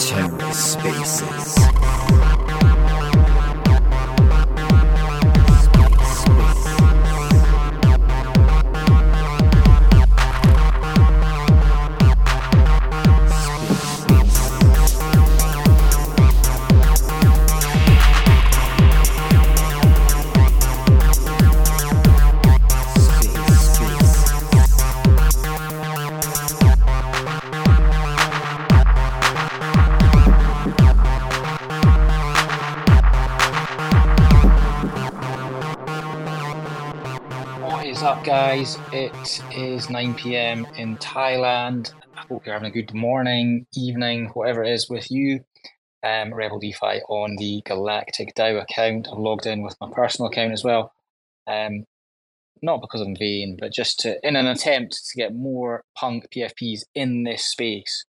[0.00, 1.60] TerraSpaces.
[38.50, 38.76] Guys.
[38.92, 41.94] It is 9 pm in Thailand.
[42.16, 45.44] I hope you're having a good morning, evening, whatever it is with you.
[46.02, 49.06] Um, Rebel DeFi on the Galactic DAO account.
[49.06, 50.92] I've logged in with my personal account as well.
[51.46, 51.84] Um,
[52.60, 56.80] not because I'm vain, but just to, in an attempt to get more punk PFPs
[56.92, 58.04] in this space.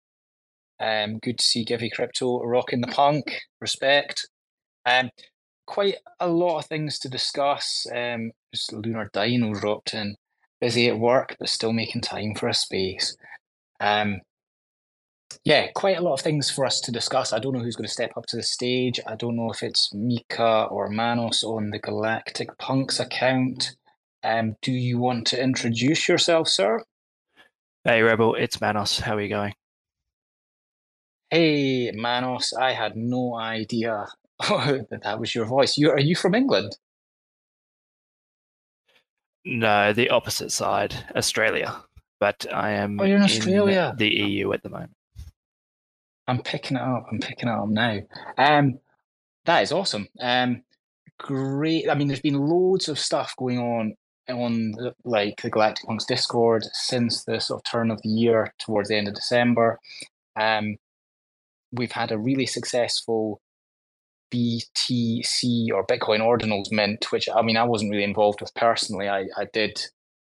[0.79, 3.41] Um, good to see Givy Crypto rocking the punk.
[3.59, 4.27] Respect.
[4.87, 5.11] Um,
[5.67, 7.85] quite a lot of things to discuss.
[7.95, 10.15] Um, just Lunar Dino dropped in,
[10.61, 13.17] busy at work, but still making time for a space.
[13.81, 14.21] Um,
[15.43, 17.33] yeah, quite a lot of things for us to discuss.
[17.33, 18.99] I don't know who's going to step up to the stage.
[19.07, 23.75] I don't know if it's Mika or Manos on the Galactic Punks account.
[24.23, 26.83] Um, do you want to introduce yourself, sir?
[27.83, 28.99] Hey, Rebel, it's Manos.
[28.99, 29.53] How are you going?
[31.31, 32.53] Hey, Manos.
[32.53, 34.05] I had no idea
[34.39, 35.77] that was your voice.
[35.77, 36.77] You are you from England?
[39.45, 41.83] No, the opposite side, Australia.
[42.19, 43.89] But I am oh, you're in Australia.
[43.91, 44.95] In the EU at the moment.
[46.27, 47.07] I'm picking it up.
[47.11, 47.99] I'm picking it up now.
[48.37, 48.79] Um,
[49.45, 50.07] that is awesome.
[50.19, 50.63] Um,
[51.17, 51.89] great.
[51.89, 53.95] I mean, there's been loads of stuff going on
[54.29, 58.53] on the, like the Galactic Punks Discord since the sort of turn of the year
[58.59, 59.79] towards the end of December.
[60.39, 60.77] Um,
[61.71, 63.40] we've had a really successful
[64.33, 69.09] BTC or Bitcoin ordinals mint, which I mean I wasn't really involved with personally.
[69.09, 69.81] I I did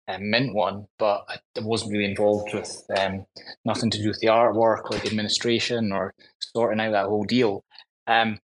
[0.08, 3.26] um, mint one, but I wasn't really involved with um,
[3.66, 7.64] nothing to do with the artwork or the administration or sorting out that whole deal.
[8.08, 8.40] Um,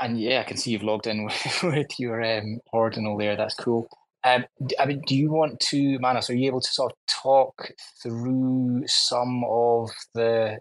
[0.00, 3.36] and yeah, I can see you've logged in with, with your um, ordinal there.
[3.36, 3.88] That's cool.
[4.24, 4.44] Um,
[4.80, 6.28] I mean, do you want to, Manos?
[6.28, 7.70] Are you able to sort of talk
[8.02, 10.58] through some of the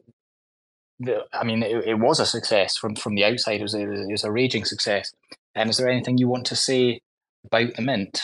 [0.99, 3.59] the, I mean, it, it, was a success from from the outside.
[3.59, 5.13] It was, a, it was a raging success.
[5.53, 7.01] And is there anything you want to say
[7.45, 8.21] about the mint?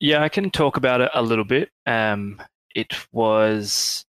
[0.00, 1.70] Yeah, I can talk about it a little bit.
[1.86, 2.42] Um,
[2.74, 4.04] it was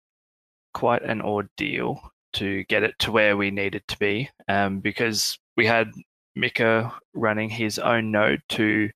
[0.74, 5.66] quite an ordeal to get it to where we needed to be um, because we
[5.66, 5.92] had
[6.36, 8.90] Mika running his own node to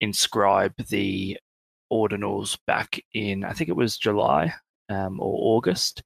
[0.00, 1.38] inscribe the
[1.92, 4.54] ordinals back in, I think it was July
[4.88, 6.02] um, or August.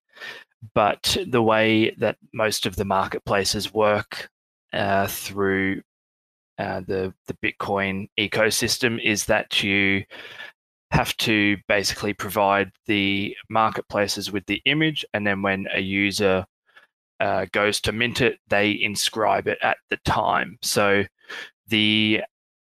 [0.74, 4.28] But the way that most of the marketplaces work
[4.72, 5.82] uh, through
[6.58, 10.04] uh, the the Bitcoin ecosystem is that you
[10.90, 16.44] have to basically provide the marketplaces with the image, and then when a user
[17.20, 20.58] uh, goes to mint it, they inscribe it at the time.
[20.62, 21.04] So
[21.68, 22.22] the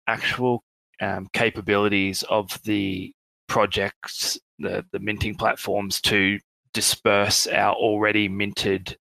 [0.07, 0.63] actual
[1.01, 3.13] um, capabilities of the
[3.47, 6.39] projects, the the minting platforms to
[6.73, 8.97] disperse our already minted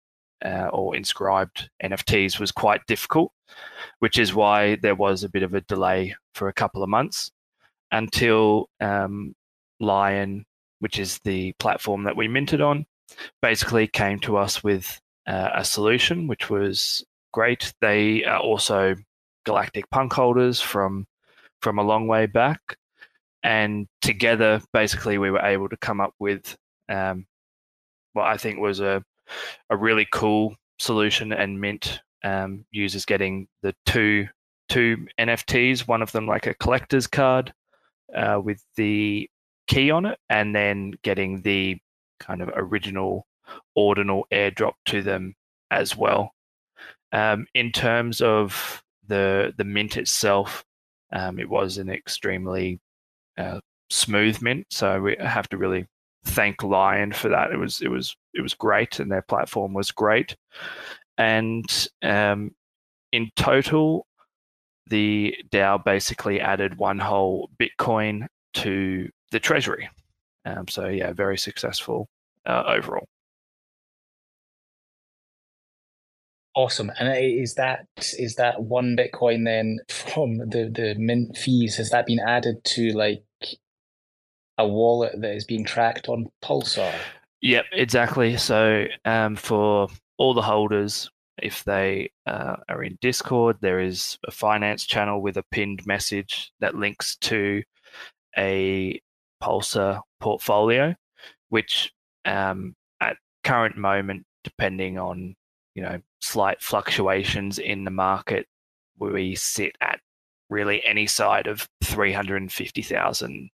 [0.43, 3.31] uh, or inscribed NFTs was quite difficult,
[3.99, 7.31] which is why there was a bit of a delay for a couple of months
[7.91, 9.35] until um,
[9.79, 10.45] Lion,
[10.79, 12.85] which is the platform that we minted on,
[13.41, 17.03] basically came to us with uh, a solution, which was
[17.33, 17.73] great.
[17.81, 18.95] They are also
[19.45, 21.05] galactic punk holders from
[21.61, 22.77] from a long way back,
[23.43, 26.57] and together, basically, we were able to come up with
[26.87, 27.25] um,
[28.13, 29.03] what I think was a
[29.69, 34.27] a really cool solution and Mint um, users getting the two
[34.69, 37.53] two NFTs, one of them like a collector's card
[38.15, 39.29] uh, with the
[39.67, 41.77] key on it, and then getting the
[42.19, 43.25] kind of original
[43.75, 45.35] ordinal airdrop to them
[45.71, 46.31] as well.
[47.11, 50.63] Um, in terms of the the mint itself,
[51.11, 52.79] um, it was an extremely
[53.37, 55.87] uh, smooth mint, so we have to really
[56.25, 57.51] thank Lion for that.
[57.51, 60.35] It was it was it was great, and their platform was great.
[61.17, 61.65] And
[62.01, 62.51] um,
[63.11, 64.05] in total,
[64.87, 69.89] the DAO basically added one whole Bitcoin to the treasury.
[70.45, 72.07] Um, so yeah, very successful
[72.45, 73.07] uh, overall.
[76.55, 76.91] Awesome.
[76.99, 77.85] And is that
[78.17, 81.77] is that one Bitcoin then from the the mint fees?
[81.77, 83.23] Has that been added to like
[84.59, 86.93] a wallet that is being tracked on Pulsar.
[87.41, 88.37] Yep, exactly.
[88.37, 91.09] So um, for all the holders,
[91.41, 96.51] if they uh, are in Discord, there is a finance channel with a pinned message
[96.59, 97.63] that links to
[98.37, 99.01] a
[99.41, 100.93] Pulsar portfolio,
[101.47, 101.93] which
[102.25, 103.15] um, at
[103.45, 105.35] current moment, depending on
[105.73, 108.45] you know slight fluctuations in the market,
[108.99, 110.01] we sit at
[110.49, 113.49] really any side of three hundred and fifty thousand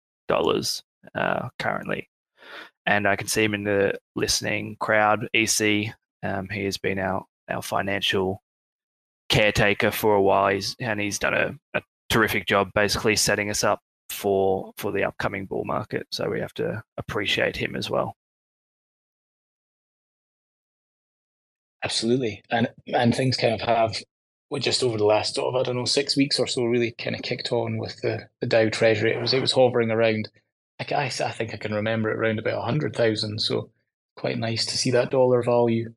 [1.16, 2.10] uh, currently.
[2.86, 5.28] And I can see him in the listening crowd.
[5.34, 8.42] EC, um, he has been our our financial
[9.30, 10.54] caretaker for a while.
[10.54, 13.80] He's and he's done a, a terrific job, basically setting us up
[14.10, 16.08] for for the upcoming bull market.
[16.12, 18.16] So we have to appreciate him as well.
[21.84, 23.96] Absolutely, and and things kind of have
[24.50, 26.92] well, just over the last sort of I don't know six weeks or so really
[26.92, 29.12] kind of kicked on with the the DAO Treasury.
[29.12, 30.30] It was it was hovering around.
[30.80, 33.40] I, I, I think I can remember it around about a hundred thousand.
[33.40, 33.70] So
[34.16, 35.94] quite nice to see that dollar value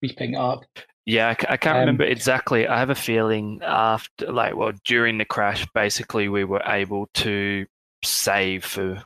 [0.00, 0.64] creeping up.
[1.06, 2.68] Yeah, I, can't um, remember exactly.
[2.68, 7.66] I have a feeling after, like, well, during the crash, basically we were able to
[8.04, 9.02] save, for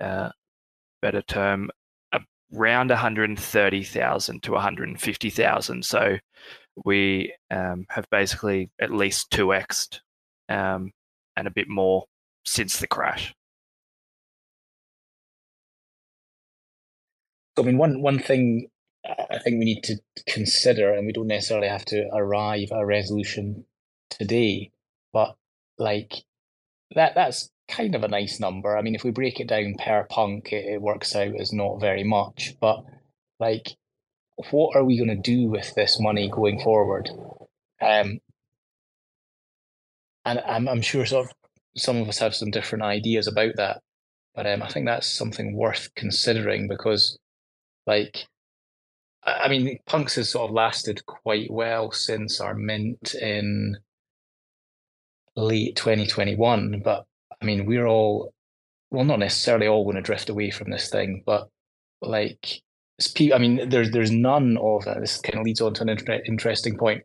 [0.00, 0.30] uh,
[1.02, 1.70] better term,
[2.54, 5.84] around 130,000 to 150,000.
[5.84, 6.16] So
[6.84, 10.00] we um, have basically at least 2xed
[10.48, 10.92] um,
[11.36, 12.04] and a bit more
[12.44, 13.34] since the crash.
[17.58, 18.68] I mean, one one thing
[19.04, 19.96] I think we need to
[20.26, 23.66] consider, and we don't necessarily have to arrive at a resolution
[24.10, 24.70] today,
[25.12, 25.36] but
[25.78, 26.24] like
[26.94, 28.76] that that's kind of a nice number.
[28.76, 31.80] I mean, if we break it down per punk, it, it works out as not
[31.80, 32.54] very much.
[32.60, 32.84] But
[33.40, 33.76] like,
[34.50, 37.10] what are we going to do with this money going forward?
[37.80, 38.20] Um,
[40.24, 41.32] and I'm I'm sure sort of
[41.76, 43.80] some of us have some different ideas about that,
[44.34, 47.18] but um, I think that's something worth considering because,
[47.86, 48.26] like,
[49.24, 53.76] I mean, punks has sort of lasted quite well since our mint in
[55.36, 57.04] late 2021, but
[57.40, 58.32] I mean, we're all,
[58.90, 61.48] well, not necessarily all going to drift away from this thing, but
[62.00, 62.62] like,
[63.32, 65.00] I mean, there's there's none of that.
[65.00, 67.02] This kind of leads on to an inter- interesting point.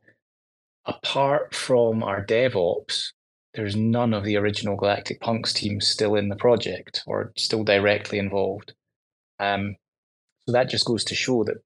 [0.85, 3.13] Apart from our DevOps,
[3.53, 8.19] there's none of the original Galactic Punks team still in the project or still directly
[8.19, 8.73] involved.
[9.39, 9.75] Um,
[10.47, 11.57] so that just goes to show that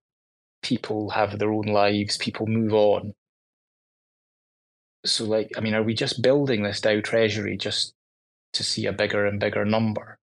[0.64, 3.14] people have their own lives, people move on.
[5.06, 7.94] So, like, I mean, are we just building this DAO treasury just
[8.54, 10.18] to see a bigger and bigger number?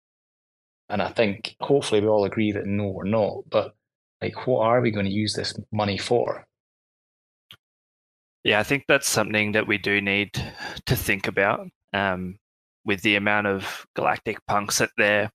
[0.89, 3.45] And I think hopefully we all agree that no, we're not.
[3.51, 3.75] But
[4.23, 6.47] like, what are we going to use this money for?
[8.45, 10.33] Yeah, I think that's something that we do need
[10.87, 11.69] to think about.
[11.93, 12.39] Um,
[12.85, 15.31] with the amount of galactic punks that there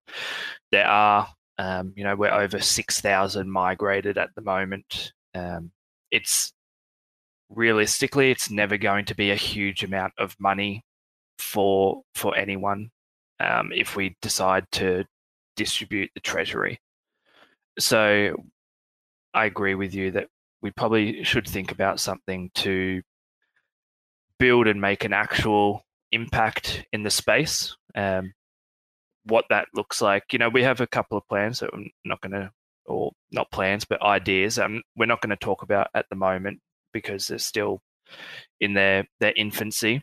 [0.72, 1.28] there are,
[1.62, 5.14] um, you know, we're over 6,000 migrated at the moment.
[5.36, 5.72] Um,
[6.10, 6.54] it's
[7.50, 10.84] realistically, it's never going to be a huge amount of money
[11.38, 12.90] for for anyone
[13.40, 15.06] um, if we decide to
[15.56, 16.80] distribute the treasury.
[17.78, 18.36] So
[19.36, 20.30] I agree with you that
[20.64, 23.04] we probably should think about something to
[24.40, 27.78] build and make an actual impact in the space.
[27.94, 28.34] Um,
[29.26, 30.24] what that looks like.
[30.32, 32.52] You know, we have a couple of plans that I'm not going to,
[32.86, 34.60] or not plans, but ideas.
[34.60, 36.60] Um, we're not going to talk about at the moment
[36.94, 37.82] because they're still
[38.60, 40.02] in their their infancy.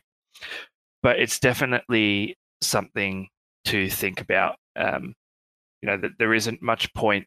[1.01, 3.29] But it's definitely something
[3.65, 4.55] to think about.
[4.75, 5.13] Um,
[5.81, 7.25] you know, that there isn't much point,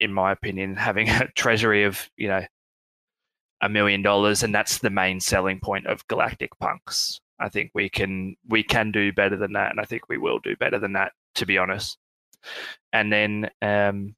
[0.00, 2.42] in my opinion, having a treasury of you know
[3.60, 7.20] a million dollars, and that's the main selling point of Galactic Punks.
[7.38, 10.38] I think we can we can do better than that, and I think we will
[10.38, 11.98] do better than that, to be honest.
[12.92, 14.14] And then um,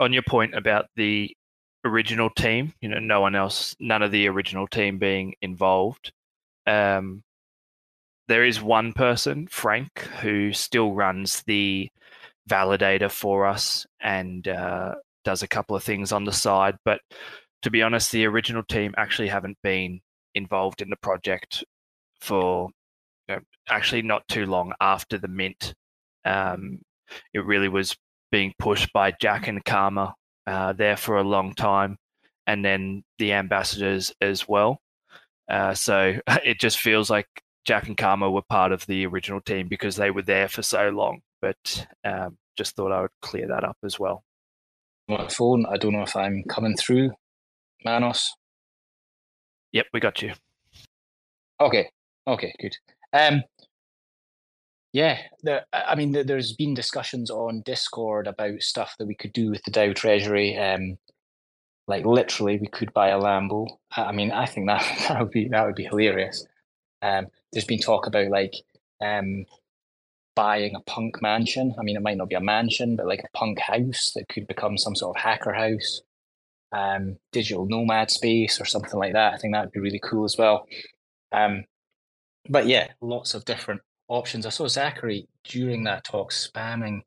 [0.00, 1.34] on your point about the
[1.84, 6.12] original team, you know, no one else, none of the original team being involved.
[6.66, 7.22] Um,
[8.26, 11.90] there is one person, Frank, who still runs the
[12.48, 16.76] validator for us and uh, does a couple of things on the side.
[16.84, 17.00] But
[17.62, 20.00] to be honest, the original team actually haven't been
[20.34, 21.64] involved in the project
[22.24, 22.70] for
[23.28, 25.74] you know, actually not too long after the mint.
[26.24, 26.80] Um,
[27.32, 27.96] it really was
[28.32, 30.14] being pushed by Jack and Karma
[30.46, 31.96] uh, there for a long time,
[32.46, 34.80] and then the ambassadors as well.
[35.48, 36.14] Uh, so
[36.44, 37.26] it just feels like
[37.64, 40.88] Jack and Karma were part of the original team because they were there for so
[40.90, 41.20] long.
[41.40, 44.24] But um, just thought I would clear that up as well.
[45.08, 47.12] My phone, I don't know if I'm coming through,
[47.84, 48.34] Manos.
[49.72, 50.32] Yep, we got you.
[51.60, 51.90] Okay,
[52.26, 52.76] Okay, good.
[53.12, 53.42] Um,
[54.92, 59.50] Yeah, there, I mean, there's been discussions on Discord about stuff that we could do
[59.50, 60.56] with the DAO treasury.
[60.56, 60.98] Um,
[61.88, 63.66] like literally, we could buy a Lambo.
[63.92, 66.46] I mean, I think that that would be that would be hilarious.
[67.02, 68.54] Um, there's been talk about like
[69.02, 69.46] um,
[70.36, 71.74] buying a punk mansion.
[71.78, 74.46] I mean, it might not be a mansion, but like a punk house that could
[74.48, 76.02] become some sort of hacker house,
[76.72, 79.34] um, digital nomad space or something like that.
[79.34, 80.66] I think that would be really cool as well.
[81.32, 81.64] Um,
[82.48, 84.46] but yeah, lots of different options.
[84.46, 87.00] I saw Zachary during that talk spamming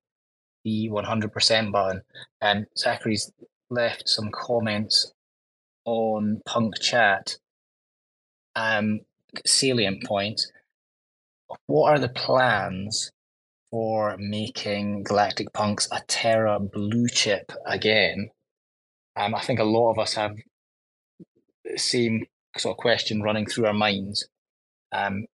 [0.63, 2.01] the 100% button,
[2.41, 3.31] and Zachary's
[3.69, 5.11] left some comments
[5.85, 7.37] on Punk Chat.
[8.55, 9.01] Um,
[9.45, 10.51] salient points.
[11.67, 13.11] What are the plans
[13.71, 18.29] for making Galactic Punks a Terra blue chip again.
[19.15, 20.35] Um, I think a lot of us have
[21.65, 22.25] the same
[22.57, 24.27] sort of question running through our minds.
[24.91, 25.25] Um,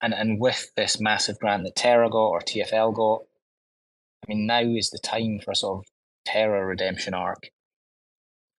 [0.00, 3.22] and, and with this massive grant that Terra got or TFL got,
[4.22, 5.84] I mean, now is the time for a sort of
[6.24, 7.50] Terra redemption arc.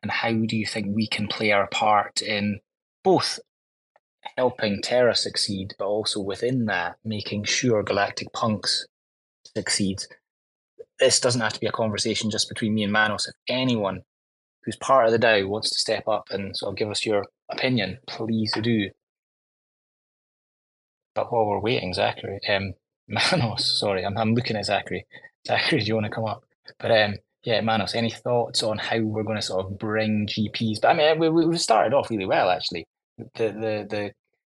[0.01, 2.59] And how do you think we can play our part in
[3.03, 3.39] both
[4.37, 8.85] helping Terra succeed, but also within that, making sure Galactic Punks
[9.55, 10.07] succeeds.
[10.99, 13.27] This doesn't have to be a conversation just between me and Manos.
[13.27, 14.01] If anyone
[14.63, 17.23] who's part of the DAO wants to step up and sort of give us your
[17.49, 18.89] opinion, please do.
[21.19, 22.73] But while we're waiting, Zachary, um,
[23.09, 25.05] Manos, sorry, I'm, I'm looking at Zachary.
[25.45, 26.45] Zachary, do you want to come up?
[26.79, 30.79] But um, yeah, Manos, any thoughts on how we're going to sort of bring GPs?
[30.81, 32.85] But I mean, we, we started off really well, actually.
[33.17, 34.11] The, the, the,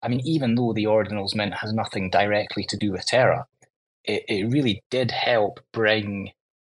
[0.02, 3.46] I mean, even though the Ordinals Mint has nothing directly to do with Terra,
[4.04, 6.32] it, it really did help bring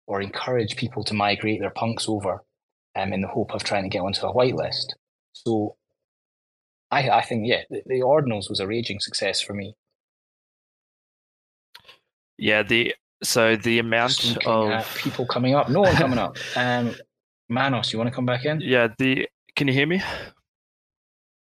[0.07, 2.45] or encourage people to migrate their punks over
[2.95, 4.93] um, in the hope of trying to get onto a whitelist.
[5.33, 5.75] So
[6.93, 9.75] I, I think, yeah, the, the Ordinals was a raging success for me.
[12.39, 16.37] Yeah, the so the amount of people coming up, no one coming up.
[16.57, 16.95] Um,
[17.49, 18.61] Manos, you want to come back in?
[18.61, 20.03] Yeah, the can you hear me?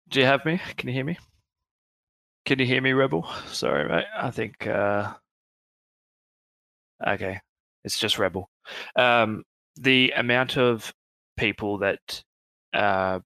[0.09, 0.59] Do you have me?
[0.77, 1.17] Can you hear me?
[2.45, 3.29] Can you hear me, Rebel?
[3.47, 4.05] Sorry, mate.
[4.17, 5.13] I think uh,
[7.05, 7.39] Okay,
[7.83, 8.49] it's just Rebel.
[8.95, 9.43] Um,
[9.75, 10.93] the amount of
[11.37, 12.23] people that
[12.73, 13.19] uh,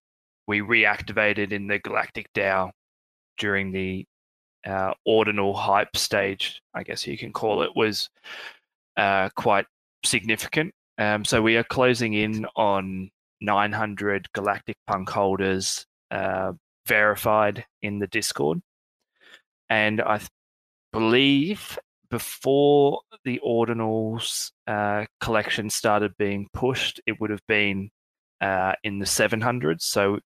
[0.47, 2.71] we reactivated in the Galactic DAO
[3.37, 4.05] during the
[4.65, 8.09] uh, ordinal hype stage, I guess you can call it, was
[8.97, 9.65] uh, quite
[10.05, 10.73] significant.
[10.97, 13.09] Um, so we are closing in on
[13.41, 16.53] 900 Galactic Punk holders uh,
[16.85, 18.61] verified in the Discord.
[19.69, 20.29] And I th-
[20.91, 21.77] believe
[22.09, 27.89] before the ordinals uh, collection started being pushed, it would have been
[28.39, 29.81] uh, in the 700s.
[29.81, 30.19] So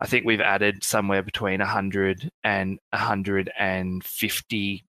[0.00, 4.84] I think we've added somewhere between 100 and 150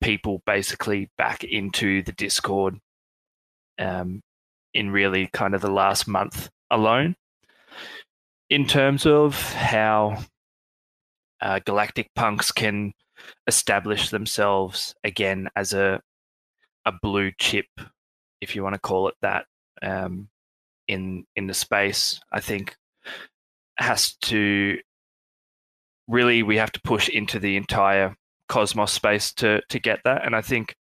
[0.00, 2.78] people basically back into the Discord
[3.78, 4.22] um,
[4.74, 7.16] in really kind of the last month alone.
[8.48, 10.18] In terms of how
[11.40, 12.92] uh, Galactic Punks can
[13.46, 16.00] establish themselves again as a
[16.86, 17.66] a blue chip,
[18.40, 19.44] if you want to call it that,
[19.82, 20.28] um,
[20.88, 22.20] in in the space.
[22.32, 22.76] I think
[23.80, 24.78] has to
[26.08, 28.16] really we have to push into the entire
[28.48, 30.76] cosmos space to to get that, and I think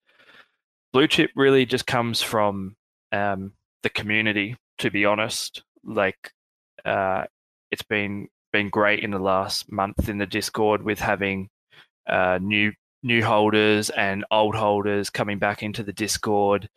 [0.94, 2.75] blue chip really just comes from
[3.12, 3.53] um,
[3.84, 4.56] the community.
[4.79, 6.32] To be honest, like
[6.86, 7.25] uh,
[7.72, 11.50] it's been been great in the last month in the Discord with having
[12.08, 12.72] uh, new
[13.03, 16.68] new holders and old holders coming back into the Discord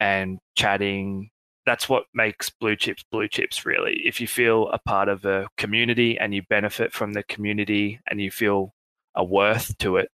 [0.00, 1.30] and chatting.
[1.66, 4.00] That's what makes blue chips blue chips, really.
[4.04, 8.20] If you feel a part of a community and you benefit from the community and
[8.20, 8.72] you feel
[9.14, 10.08] a worth to it,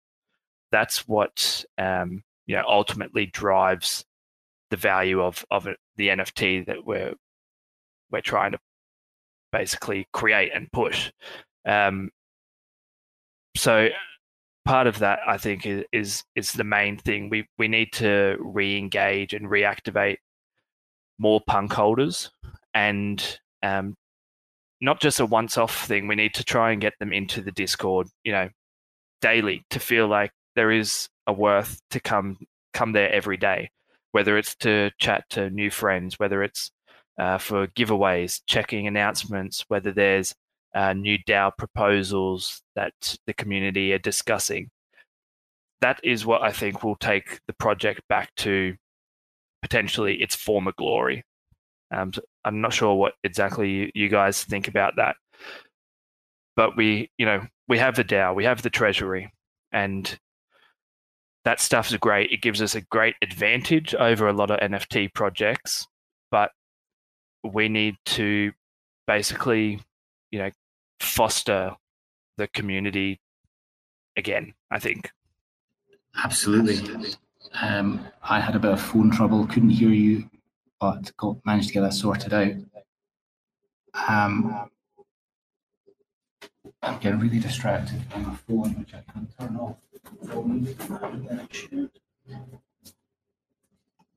[0.71, 4.05] that's what um, you know ultimately drives
[4.71, 7.15] the value of of the NFT that we're
[8.11, 8.59] we're trying to
[9.53, 11.13] basically create and push.
[11.67, 12.11] Um,
[13.57, 13.89] so
[14.65, 17.29] part of that I think is, is the main thing.
[17.29, 20.17] We we need to re-engage and reactivate
[21.23, 22.31] more punk holders
[22.75, 23.95] and um,
[24.81, 26.09] not just a once-off thing.
[26.09, 28.49] We need to try and get them into the Discord, you know,
[29.21, 32.37] daily to feel like there is a worth to come
[32.75, 33.71] come there every day,
[34.11, 36.73] whether it's to chat to new friends, whether it's
[37.19, 40.35] uh, for giveaways, checking announcements, whether there's
[40.75, 44.71] uh, new DAO proposals that the community are discussing.
[45.83, 48.75] That is what I think will take the project back to
[49.63, 51.25] potentially its former glory.
[51.93, 52.13] Um,
[52.45, 55.17] I'm not sure what exactly you, you guys think about that,
[56.57, 59.33] but we, you know, we have the DAO, we have the treasury,
[59.73, 60.19] and
[61.45, 62.31] that stuff's great.
[62.31, 65.87] It gives us a great advantage over a lot of NFT projects,
[66.31, 66.51] but
[67.43, 68.53] we need to
[69.07, 69.81] basically,
[70.31, 70.51] you know,
[71.01, 71.77] foster
[72.39, 73.21] the community
[74.17, 75.11] again, I think.
[76.17, 77.15] Absolutely.
[77.61, 80.29] Um, I had a bit of phone trouble, couldn't hear you,
[80.81, 82.53] but got, managed to get that sorted out.
[84.09, 84.69] Um,
[86.83, 89.77] I'm getting really distracted by my phone, which I can't turn off.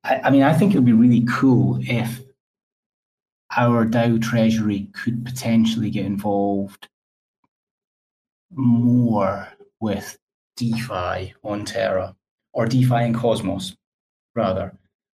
[0.04, 2.22] I, I mean, I think it would be really cool if
[3.56, 6.88] our DAO treasury could potentially get involved
[8.52, 9.48] more
[9.80, 10.18] with
[10.56, 12.16] DeFi on Terra
[12.56, 13.76] or DeFi and Cosmos,
[14.34, 14.74] rather.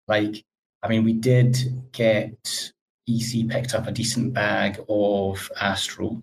[0.09, 0.45] Like,
[0.83, 1.57] I mean, we did
[1.93, 2.73] get
[3.09, 6.23] EC picked up a decent bag of Astro.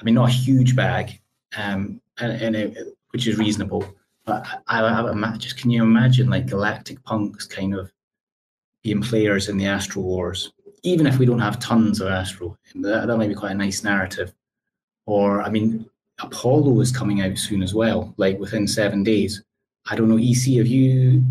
[0.00, 1.20] I mean, not a huge bag,
[1.56, 3.94] um, and, and it, which is reasonable.
[4.24, 7.92] But I, I, I, just can you imagine like Galactic Punks kind of
[8.82, 10.52] being players in the Astro Wars,
[10.82, 13.84] even if we don't have tons of Astro, that, that might be quite a nice
[13.84, 14.32] narrative.
[15.06, 15.88] Or I mean,
[16.20, 19.42] Apollo is coming out soon as well, like within seven days.
[19.86, 21.22] I don't know, EC, have you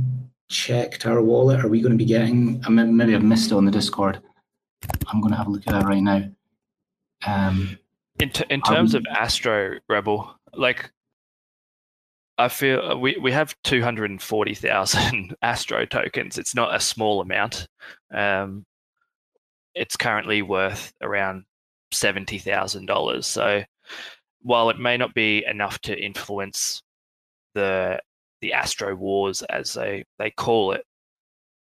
[0.50, 1.64] checked our wallet?
[1.64, 4.22] Are we going to be getting, maybe I've missed it on the Discord.
[5.08, 6.24] I'm going to have a look at that right now.
[7.26, 7.78] Um,
[8.20, 9.00] in, t- in terms we...
[9.00, 10.92] of Astro Rebel, like
[12.38, 16.38] I feel uh, we, we have 240,000 Astro tokens.
[16.38, 17.68] It's not a small amount.
[18.14, 18.66] Um,
[19.76, 21.46] it's currently worth around
[21.94, 23.24] $70,000.
[23.24, 23.64] So
[24.42, 26.84] while it may not be enough to influence
[27.54, 28.00] the
[28.44, 30.84] the Astro Wars, as they, they call it,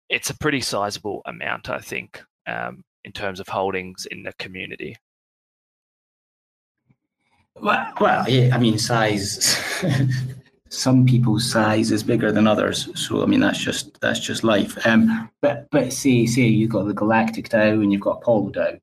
[0.09, 4.97] it's a pretty sizable amount, I think, um, in terms of holdings in the community.
[7.61, 9.59] Well, well yeah, I mean, size.
[10.73, 14.79] some people's size is bigger than others, so I mean that's just that's just life.
[14.87, 18.81] Um, but but say say you've got the Galactic DAO and you've got Apollo DAO,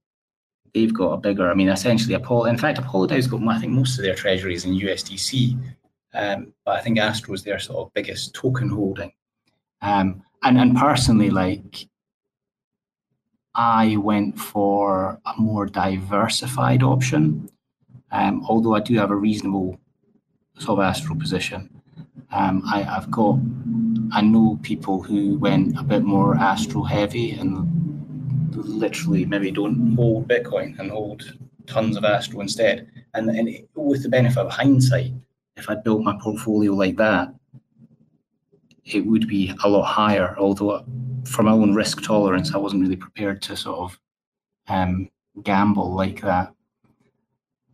[0.73, 1.50] they've got a bigger.
[1.50, 2.45] I mean, essentially, Apollo.
[2.45, 5.58] In fact, Apollo DAO's got I think most of their treasuries in USDC,
[6.13, 9.12] um, but I think Astro is their sort of biggest token holding.
[9.82, 11.88] Um, and and personally, like
[13.56, 17.50] I went for a more diversified option.
[18.12, 19.80] Um, although I do have a reasonable
[20.60, 21.70] sort of Astro position.
[22.32, 23.39] Um, I, have got,
[24.12, 27.67] I know people who went a bit more Astro heavy and
[28.54, 32.89] literally maybe don't hold Bitcoin and hold tons of Astro instead.
[33.13, 35.13] And, and with the benefit of hindsight,
[35.58, 37.34] if I'd built my portfolio like that,
[38.86, 40.36] it would be a lot higher.
[40.38, 40.86] Although,
[41.26, 44.00] for my own risk tolerance, I wasn't really prepared to sort of
[44.67, 45.10] um,
[45.43, 46.54] gamble like that.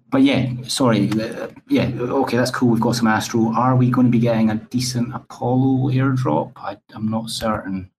[0.09, 1.09] But yeah, sorry.
[1.11, 2.69] Uh, yeah, okay, that's cool.
[2.69, 3.51] We've got some Astro.
[3.53, 6.51] Are we going to be getting a decent Apollo airdrop?
[6.55, 7.89] I, I'm not certain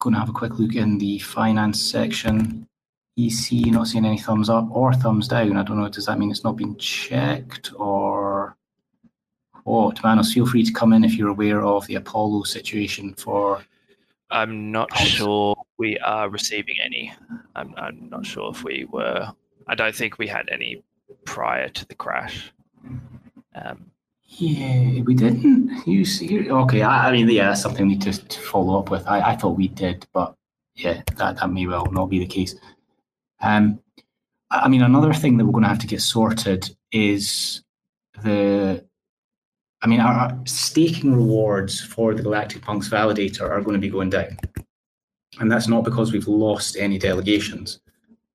[0.00, 2.66] going to have a quick look in the finance section.
[3.18, 5.56] EC, not seeing any thumbs up or thumbs down.
[5.56, 5.88] I don't know.
[5.88, 8.25] Does that mean it's not been checked or
[9.66, 10.02] what?
[10.02, 13.64] Manos, feel free to come in if you're aware of the Apollo situation for.
[14.30, 17.12] I'm not sure we are receiving any.
[17.54, 19.28] I'm, I'm not sure if we were.
[19.66, 20.82] I don't think we had any
[21.24, 22.52] prior to the crash.
[23.54, 23.90] Um,
[24.28, 25.86] yeah, we didn't.
[25.86, 26.82] You see, okay.
[26.82, 29.06] I, I mean, yeah, that's something we need to, to follow up with.
[29.06, 30.34] I, I thought we did, but
[30.74, 32.54] yeah, that, that may well not be the case.
[33.40, 33.80] Um,
[34.50, 37.62] I mean, another thing that we're going to have to get sorted is
[38.22, 38.85] the.
[39.82, 44.10] I mean, our, staking rewards for the Galactic Punks validator are going to be going
[44.10, 44.38] down,
[45.38, 47.80] and that's not because we've lost any delegations,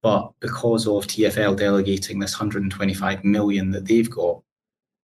[0.01, 4.41] but because of TFL delegating this 125 million that they've got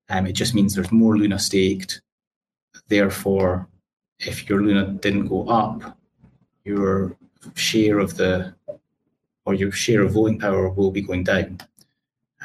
[0.10, 2.02] um, it just means there's more Luna staked.
[2.88, 3.68] Therefore,
[4.20, 5.98] if your Luna didn't go up,
[6.64, 7.16] your
[7.56, 8.54] share of the
[9.46, 11.60] or your share of voting power will be going down.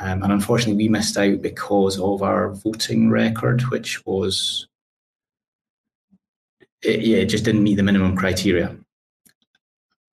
[0.03, 4.67] Um, and unfortunately, we missed out because of our voting record, which was
[6.83, 8.77] it, yeah, it just didn't meet the minimum criteria.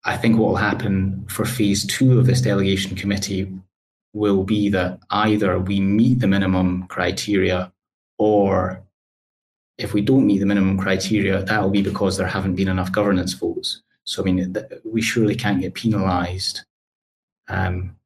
[0.06, 3.52] I think what will happen for phase two of this delegation committee
[4.14, 7.70] will be that either we meet the minimum criteria
[8.18, 8.82] or
[9.78, 12.92] if we don't meet the minimum criteria, that will be because there haven't been enough
[12.94, 13.82] governance votes.
[14.06, 16.64] So, I mean, we surely can't get penalised
[17.50, 17.98] um,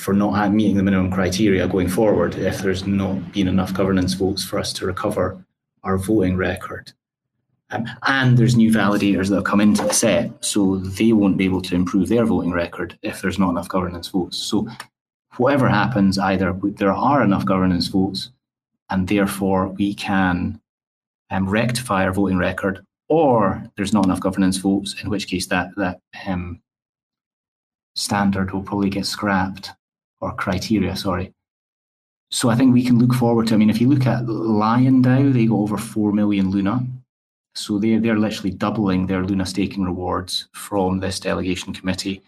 [0.00, 4.42] for not meeting the minimum criteria going forward if there's not been enough governance votes
[4.42, 5.44] for us to recover
[5.82, 6.92] our voting record.
[7.70, 11.44] Um, and there's new validators that have come into the set, so they won't be
[11.44, 14.38] able to improve their voting record if there's not enough governance votes.
[14.38, 14.66] So
[15.36, 18.30] whatever happens, either there are enough governance votes,
[18.88, 20.60] and therefore we can
[21.30, 25.68] um, rectify our voting record, or there's not enough governance votes, in which case that
[25.76, 26.60] that um,
[27.94, 29.72] standard will probably get scrapped
[30.20, 31.32] or criteria, sorry.
[32.30, 33.54] So I think we can look forward to.
[33.54, 36.86] I mean, if you look at Lion they got over four million Luna.
[37.56, 42.22] So they're they're literally doubling their Luna staking rewards from this delegation committee.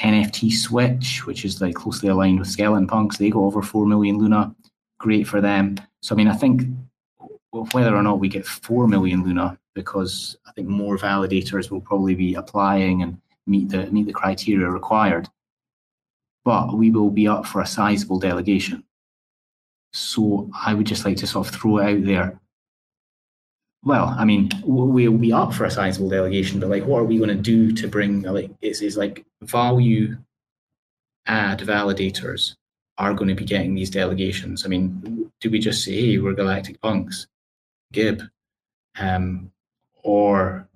[0.00, 4.18] NFT Switch, which is like closely aligned with Skeleton Punks, they got over four million
[4.18, 4.54] Luna.
[4.98, 5.76] Great for them.
[6.00, 6.62] So I mean, I think
[7.50, 12.14] whether or not we get four million Luna, because I think more validators will probably
[12.14, 15.28] be applying and meet the meet the criteria required.
[16.44, 18.84] But we will be up for a sizable delegation.
[19.92, 22.40] So I would just like to sort of throw it out there.
[23.84, 27.18] Well, I mean, we'll be up for a sizable delegation, but like, what are we
[27.18, 30.16] going to do to bring like is is like value
[31.26, 32.54] add validators
[32.98, 34.64] are going to be getting these delegations?
[34.64, 37.26] I mean, do we just say, hey, we're Galactic Punks,
[37.92, 38.22] Gib,
[38.98, 39.50] um,
[40.04, 40.68] or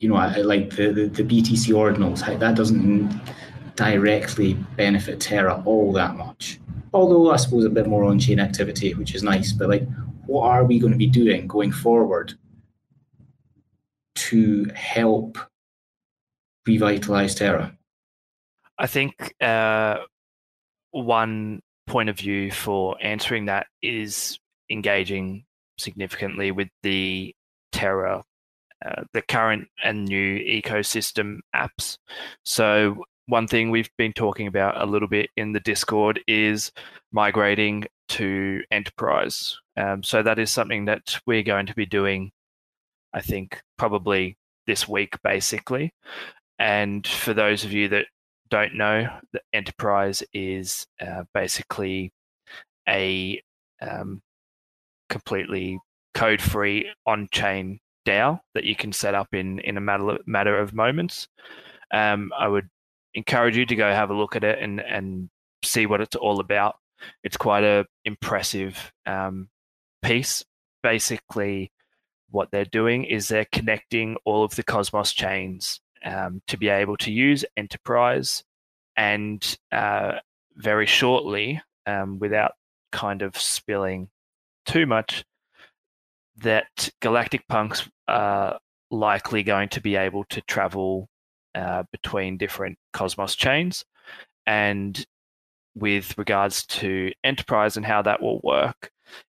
[0.00, 3.20] you know, like the, the, the BTC ordinals, that doesn't
[3.78, 6.58] directly benefit Terra all that much.
[6.92, 9.52] Although I suppose a bit more on chain activity, which is nice.
[9.52, 9.88] But like,
[10.26, 12.34] what are we going to be doing going forward
[14.16, 15.38] to help
[16.66, 17.72] revitalize Terra?
[18.78, 19.98] I think uh,
[20.90, 25.44] one point of view for answering that is engaging
[25.78, 27.32] significantly with the
[27.70, 28.24] Terra,
[28.84, 31.96] uh, the current and new ecosystem apps.
[32.44, 36.72] So one thing we've been talking about a little bit in the Discord is
[37.12, 39.56] migrating to enterprise.
[39.76, 42.32] Um, so that is something that we're going to be doing,
[43.12, 45.92] I think, probably this week, basically.
[46.58, 48.06] And for those of you that
[48.48, 52.12] don't know, the enterprise is uh, basically
[52.88, 53.42] a
[53.82, 54.22] um,
[55.10, 55.78] completely
[56.14, 61.28] code-free on-chain DAO that you can set up in in a matter matter of moments.
[61.92, 62.68] Um, I would
[63.14, 65.30] encourage you to go have a look at it and and
[65.64, 66.76] see what it's all about.
[67.22, 69.48] It's quite a impressive um,
[70.02, 70.44] piece.
[70.82, 71.72] Basically,
[72.30, 76.96] what they're doing is they're connecting all of the Cosmos chains um, to be able
[76.98, 78.44] to use Enterprise,
[78.96, 80.18] and uh,
[80.54, 82.52] very shortly, um, without
[82.92, 84.08] kind of spilling
[84.66, 85.24] too much,
[86.36, 88.58] that Galactic Punks are
[88.90, 91.08] likely going to be able to travel
[91.58, 93.84] uh, between different Cosmos chains.
[94.46, 95.04] And
[95.74, 98.90] with regards to enterprise and how that will work,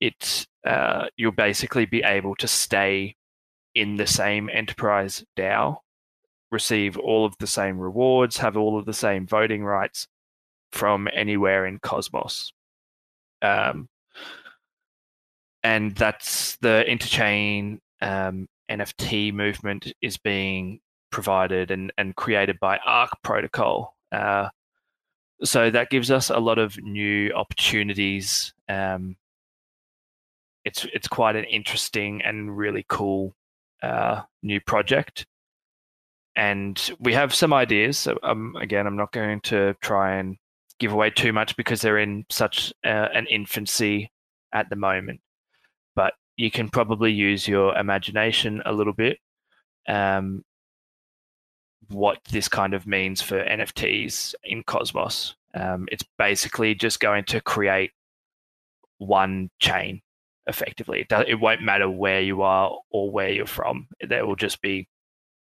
[0.00, 3.14] it uh, you'll basically be able to stay
[3.74, 5.76] in the same enterprise DAO,
[6.50, 10.08] receive all of the same rewards, have all of the same voting rights
[10.72, 12.52] from anywhere in Cosmos.
[13.42, 13.88] Um,
[15.62, 23.10] and that's the interchain um, NFT movement is being provided and, and created by Ark
[23.22, 23.96] Protocol.
[24.12, 24.48] Uh,
[25.44, 28.52] so that gives us a lot of new opportunities.
[28.68, 29.16] Um,
[30.64, 33.34] it's it's quite an interesting and really cool
[33.82, 35.26] uh, new project,
[36.34, 37.96] and we have some ideas.
[37.98, 40.36] So um, again, I'm not going to try and
[40.78, 44.10] give away too much because they're in such uh, an infancy
[44.52, 45.20] at the moment.
[45.94, 49.18] But you can probably use your imagination a little bit
[49.88, 50.44] um,
[51.88, 55.34] what this kind of means for NFTs in Cosmos.
[55.54, 57.92] Um, it's basically just going to create
[58.98, 60.02] one chain
[60.46, 61.06] effectively.
[61.08, 63.88] It, it won't matter where you are or where you're from.
[64.06, 64.88] There will just be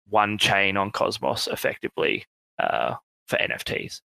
[0.08, 2.24] one chain on Cosmos effectively
[2.58, 2.94] uh,
[3.26, 4.00] for NFTs.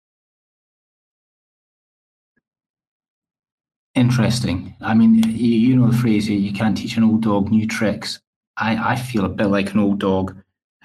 [3.94, 4.76] Interesting.
[4.82, 8.20] I mean, you, you know the phrase "you can't teach an old dog new tricks."
[8.58, 10.36] I, I feel a bit like an old dog.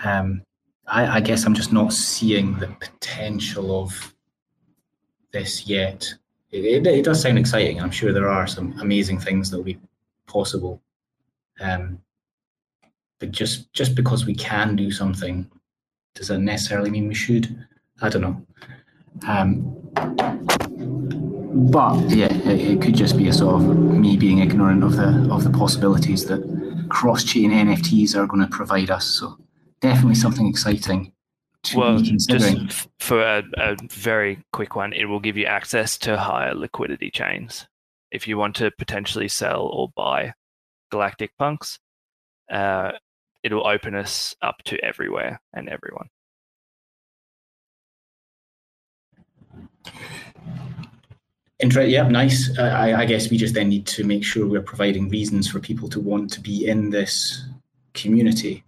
[0.02, 0.42] Um,
[0.86, 4.14] I, I guess I'm just not seeing the potential of
[5.32, 6.14] this yet.
[6.50, 7.80] It, it, it, does sound exciting.
[7.80, 9.80] I'm sure there are some amazing things that will be
[10.26, 10.80] possible.
[11.60, 12.00] Um,
[13.18, 15.50] but just just because we can do something,
[16.14, 17.66] does that necessarily mean we should?
[18.02, 18.46] I don't know.
[19.26, 19.62] Um,
[21.72, 25.28] but yeah, it, it, could just be a sort of me being ignorant of the
[25.32, 29.06] of the possibilities that cross chain NFTs are going to provide us.
[29.06, 29.38] So
[29.80, 31.12] definitely something exciting
[31.74, 32.30] well, just
[32.98, 37.66] for a, a, very quick one, it will give you access to higher liquidity chains.
[38.10, 40.34] If you want to potentially sell or buy
[40.90, 41.78] Galactic Punks,
[42.50, 42.92] uh,
[43.42, 46.08] it'll open us up to everywhere and everyone.
[51.58, 52.56] Inter- yeah, nice.
[52.58, 55.58] Uh, I, I, guess we just then need to make sure we're providing reasons for
[55.58, 57.44] people to want to be in this
[57.94, 58.65] community.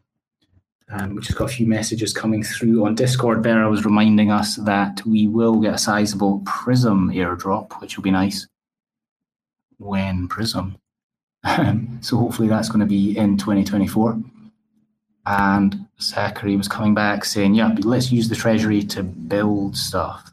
[0.91, 3.43] Um, we just got a few messages coming through on Discord.
[3.43, 8.11] Bera was reminding us that we will get a sizable Prism airdrop, which will be
[8.11, 8.47] nice.
[9.77, 10.79] When Prism?
[12.01, 14.19] so hopefully that's going to be in 2024.
[15.27, 20.33] And Zachary was coming back saying, yeah, let's use the treasury to build stuff.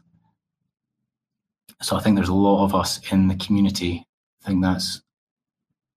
[1.82, 4.06] So I think there's a lot of us in the community.
[4.42, 5.02] I think that's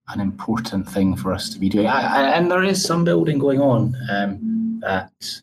[0.10, 1.88] an important thing for us to be doing.
[1.88, 4.49] I, I, and there is some building going on um,
[4.80, 5.42] that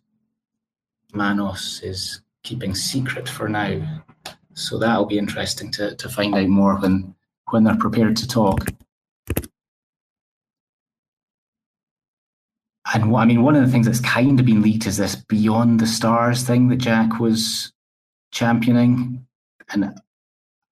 [1.12, 4.03] Manos is keeping secret for now.
[4.55, 7.14] So that'll be interesting to, to find out more when
[7.51, 8.66] when they're prepared to talk.
[12.94, 15.81] And I mean, one of the things that's kind of been leaked is this Beyond
[15.81, 17.72] the Stars thing that Jack was
[18.31, 19.27] championing.
[19.70, 19.99] And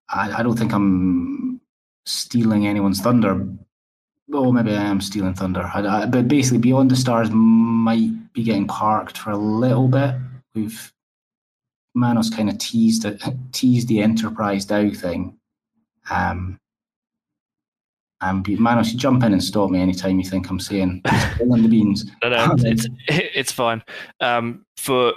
[0.09, 1.59] I, I don't think I'm
[2.05, 3.47] stealing anyone's thunder.
[4.33, 5.69] Oh, maybe I am stealing thunder.
[5.73, 10.13] I, I, but basically, Beyond the Stars might be getting parked for a little bit.
[10.53, 10.91] We've
[11.95, 15.37] Manos kind of teased it, teased the Enterprise DAO thing.
[16.09, 16.59] Um,
[18.21, 21.01] and Manos, you jump in and stop me anytime you think I'm saying
[21.33, 22.09] spilling the beans.
[22.23, 23.83] no, no, it's it's fine.
[24.19, 25.13] Um, for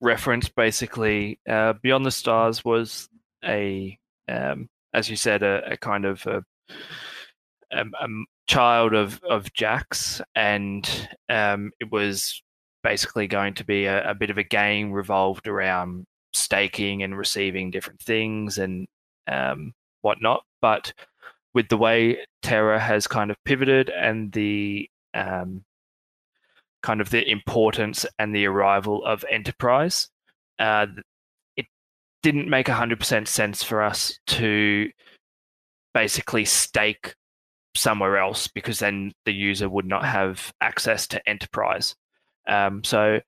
[0.00, 3.08] reference, basically, uh, Beyond the Stars was
[3.44, 6.42] a, um, as you said, a, a kind of a,
[7.72, 8.08] a, a,
[8.46, 12.42] child of of Jack's, and um, it was
[12.82, 17.70] basically going to be a, a bit of a game revolved around staking and receiving
[17.70, 18.86] different things and
[19.26, 20.92] um, whatnot, but
[21.54, 25.64] with the way Terra has kind of pivoted and the um,
[26.82, 30.08] kind of the importance and the arrival of enterprise,
[30.58, 30.86] uh,
[31.56, 31.66] it
[32.22, 34.90] didn't make 100% sense for us to
[35.94, 37.14] basically stake
[37.74, 41.94] somewhere else because then the user would not have access to enterprise.
[42.48, 43.20] Um, so,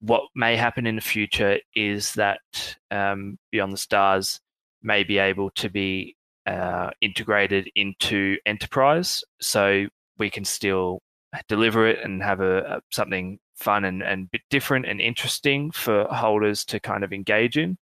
[0.00, 4.40] what may happen in the future is that um, Beyond the Stars
[4.82, 9.86] may be able to be uh, integrated into enterprise, so
[10.18, 11.00] we can still
[11.48, 16.04] deliver it and have a, a something fun and, and bit different and interesting for
[16.04, 17.76] holders to kind of engage in.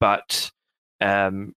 [0.00, 0.50] But
[1.00, 1.54] um,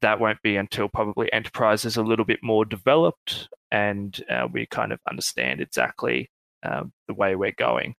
[0.00, 4.66] that won't be until probably enterprise is a little bit more developed and uh, we
[4.66, 6.30] kind of understand exactly
[6.62, 7.94] uh, the way we're going.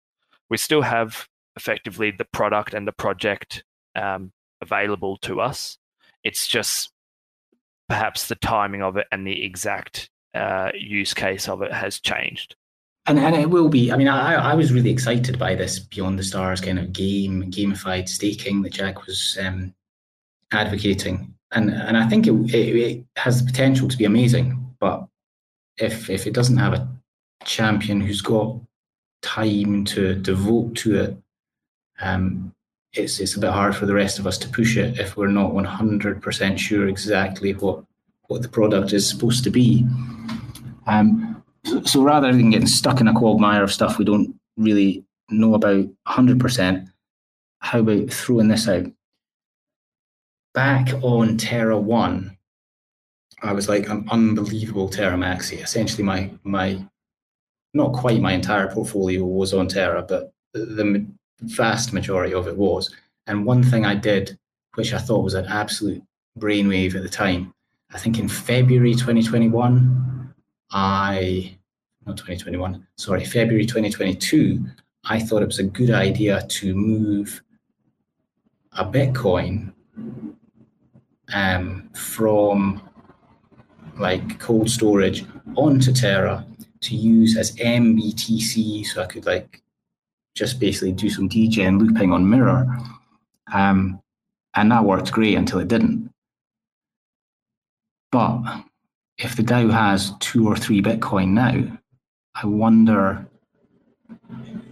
[0.49, 3.65] We still have effectively the product and the project
[3.97, 5.79] um, available to us.
[6.25, 6.91] It's just
[7.89, 12.55] perhaps the timing of it and the exact uh, use case of it has changed.
[13.07, 13.91] And, and it will be.
[13.91, 17.51] I mean, I, I was really excited by this Beyond the Stars kind of game,
[17.51, 19.75] gamified staking that Jack was um,
[20.53, 24.75] advocating, and and I think it, it, it has the potential to be amazing.
[24.79, 25.07] But
[25.79, 26.89] if if it doesn't have a
[27.45, 28.57] champion who's got
[29.23, 31.17] time to devote to it,
[32.01, 32.55] um,
[32.93, 35.29] it's it's a bit hard for the rest of us to push it if we're
[35.29, 37.85] not 100% sure exactly what
[38.27, 39.87] what the product is supposed to be.
[40.87, 45.05] Um, so, so rather than getting stuck in a quagmire of stuff we don't really
[45.31, 46.89] know about 100%,
[47.59, 48.87] how about throwing this out?
[50.55, 52.37] Back on Terra 1,
[53.43, 55.63] I was like an unbelievable Terra Maxi.
[55.63, 56.85] Essentially, my my
[57.75, 61.07] not quite my entire portfolio was on Terra, but the
[61.43, 62.95] vast majority of it was.
[63.27, 64.39] And one thing I did,
[64.75, 66.03] which I thought was an absolute
[66.39, 67.55] brainwave at the time,
[67.93, 70.35] I think in February 2021,
[70.73, 71.57] I,
[72.07, 74.65] not 2021, sorry, February 2022,
[75.05, 77.43] I thought it was a good idea to move
[78.73, 79.73] a Bitcoin
[81.33, 82.83] um, from
[83.99, 85.25] like cold storage
[85.57, 86.47] onto Terra
[86.83, 89.63] to use as MBTC so I could like
[90.35, 92.79] just basically do some degen looping on Mirror.
[93.53, 94.01] Um,
[94.55, 96.11] and that worked great until it didn't.
[98.11, 98.43] But
[99.19, 101.79] if the DAO has two or three Bitcoin now,
[102.35, 103.27] I wonder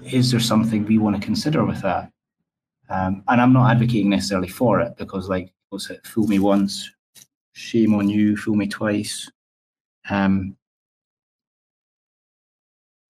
[0.05, 2.11] is there something we want to consider with that?
[2.89, 6.07] Um, and I'm not advocating necessarily for it because, like, what's it?
[6.07, 6.91] Fool me once,
[7.53, 8.37] shame on you.
[8.37, 9.31] Fool me twice.
[10.09, 10.57] Um,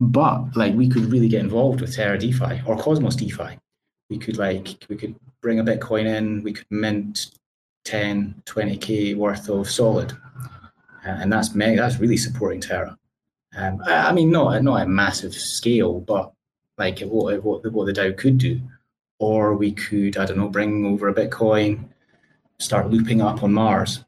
[0.00, 3.58] but like we could really get involved with Terra DeFi or Cosmos DeFi.
[4.11, 7.30] We could like we could bring a Bitcoin in, we could mint
[7.84, 10.16] 10, 20k worth of solid.
[11.04, 12.98] And that's that's really supporting Terra.
[13.56, 16.32] Um, I, mean, not not at massive scale, but
[16.76, 18.61] like what what the, what the DAO could do,
[19.18, 21.88] or we could I don't know bring over a Bitcoin,
[22.58, 24.04] start looping up on Mars,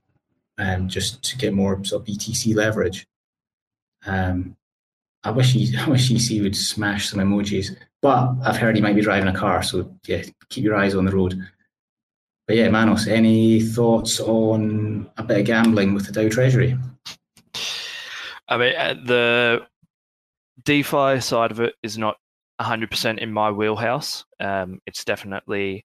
[0.58, 3.06] um, just to get more sort of BTC leverage.
[4.04, 4.56] Um,
[5.24, 8.96] I wish he, I wish EC would smash some emojis, but I've heard he might
[8.96, 11.40] be driving a car, so yeah, keep your eyes on the road.
[12.46, 16.76] But yeah, Manos, any thoughts on a bit of gambling with the DAO Treasury?
[18.48, 19.66] I mean, uh, the
[20.64, 22.16] DeFi side of it is not
[22.60, 24.24] 100% in my wheelhouse.
[24.40, 25.84] Um, it's definitely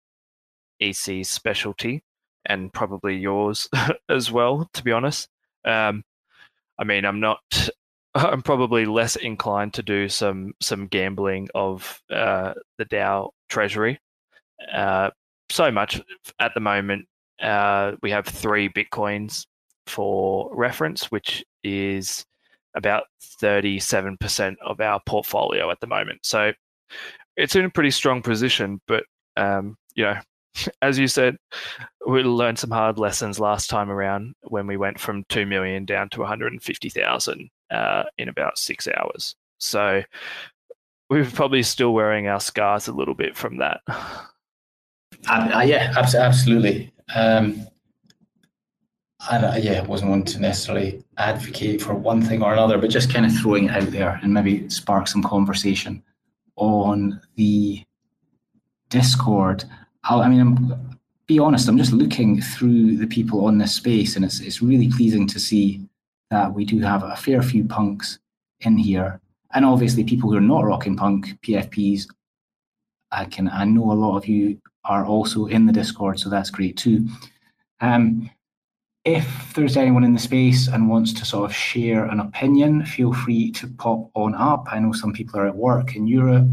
[0.81, 2.01] EC's specialty
[2.45, 3.69] and probably yours
[4.09, 5.29] as well, to be honest.
[5.63, 6.03] Um,
[6.79, 7.39] I mean, I'm not.
[8.15, 13.99] I'm probably less inclined to do some some gambling of uh, the DAO treasury.
[14.73, 15.11] Uh,
[15.49, 16.01] so much
[16.39, 17.05] at the moment.
[17.41, 19.45] Uh, we have three bitcoins
[19.87, 22.25] for reference, which is
[22.75, 23.03] about
[23.41, 26.19] 37% of our portfolio at the moment.
[26.23, 26.51] So
[27.35, 29.03] it's in a pretty strong position, but
[29.37, 30.19] um, you know,
[30.81, 31.37] as you said,
[32.07, 36.09] we learned some hard lessons last time around when we went from two million down
[36.09, 39.35] to 150,000 uh, in about six hours.
[39.57, 40.03] So
[41.09, 43.81] we're probably still wearing our scars a little bit from that.
[45.27, 46.93] Uh, yeah, absolutely.
[47.15, 47.65] Um,
[49.27, 53.11] I, uh, yeah, wasn't one to necessarily advocate for one thing or another, but just
[53.11, 56.03] kind of throwing it out there and maybe spark some conversation
[56.57, 57.83] on the
[58.89, 59.63] Discord.
[60.05, 64.15] I'll, I mean, I'm, be honest, I'm just looking through the people on this space,
[64.15, 65.81] and it's it's really pleasing to see
[66.29, 68.19] that we do have a fair few punks
[68.61, 69.19] in here,
[69.53, 72.07] and obviously people who are not rocking punk PFPs.
[73.11, 76.51] I can I know a lot of you are also in the Discord, so that's
[76.51, 77.07] great too.
[77.81, 78.29] Um,
[79.03, 83.13] if there's anyone in the space and wants to sort of share an opinion, feel
[83.13, 84.65] free to pop on up.
[84.71, 86.51] I know some people are at work in Europe,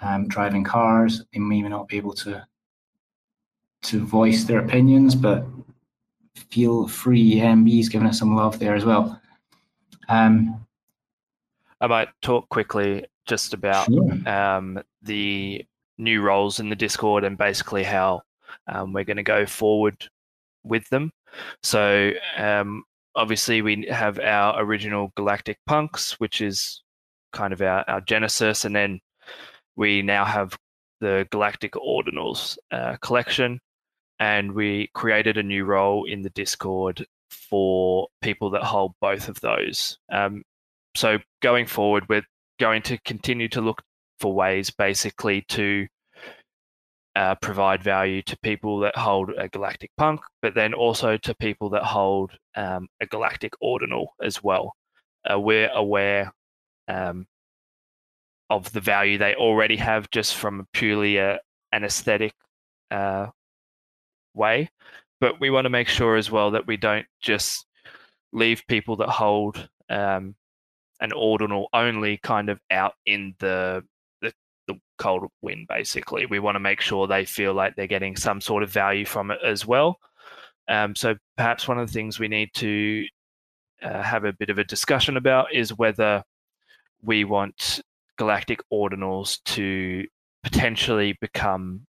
[0.00, 1.22] um, driving cars.
[1.32, 2.46] They may not be able to
[3.82, 5.44] to voice their opinions, but
[6.34, 7.36] feel free.
[7.36, 9.20] MB's giving us some love there as well.
[10.08, 10.66] Um,
[11.80, 14.28] I might talk quickly just about sure.
[14.28, 15.64] um, the
[15.98, 18.22] new roles in the Discord and basically how
[18.66, 20.08] um, we're going to go forward
[20.64, 21.12] with them.
[21.62, 26.82] So um, obviously we have our original Galactic Punks, which is
[27.32, 29.00] kind of our, our genesis, and then
[29.76, 30.56] we now have
[31.00, 33.60] the Galactic Ordinals uh, collection,
[34.20, 39.40] and we created a new role in the Discord for people that hold both of
[39.40, 39.98] those.
[40.12, 40.42] Um,
[40.94, 42.26] so going forward, we're
[42.60, 43.82] going to continue to look
[44.20, 45.86] for ways, basically, to
[47.16, 51.70] uh, provide value to people that hold a galactic punk, but then also to people
[51.70, 54.74] that hold um, a galactic ordinal as well.
[55.30, 56.30] Uh, we're aware
[56.88, 57.26] um,
[58.50, 61.38] of the value they already have just from purely a,
[61.72, 62.34] an aesthetic
[62.90, 63.26] uh,
[64.34, 64.70] way,
[65.20, 67.66] but we want to make sure as well that we don't just
[68.32, 70.34] leave people that hold um,
[71.00, 73.82] an ordinal only kind of out in the
[74.66, 75.66] the cold wind.
[75.66, 79.04] basically we want to make sure they feel like they're getting some sort of value
[79.04, 79.98] from it as well
[80.68, 83.04] um, so perhaps one of the things we need to
[83.82, 86.22] uh, have a bit of a discussion about is whether
[87.02, 87.80] we want
[88.18, 90.06] galactic ordinals to
[90.42, 91.86] potentially become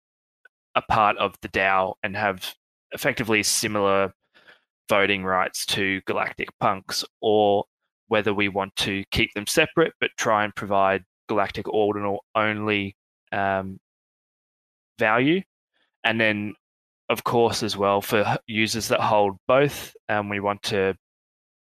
[0.76, 2.54] a part of the DAO and have
[2.92, 4.12] effectively similar
[4.88, 7.64] voting rights to galactic punks, or
[8.08, 12.94] whether we want to keep them separate but try and provide galactic ordinal only
[13.32, 13.78] um,
[14.98, 15.42] value.
[16.04, 16.54] And then,
[17.08, 20.94] of course, as well, for users that hold both, um, we want to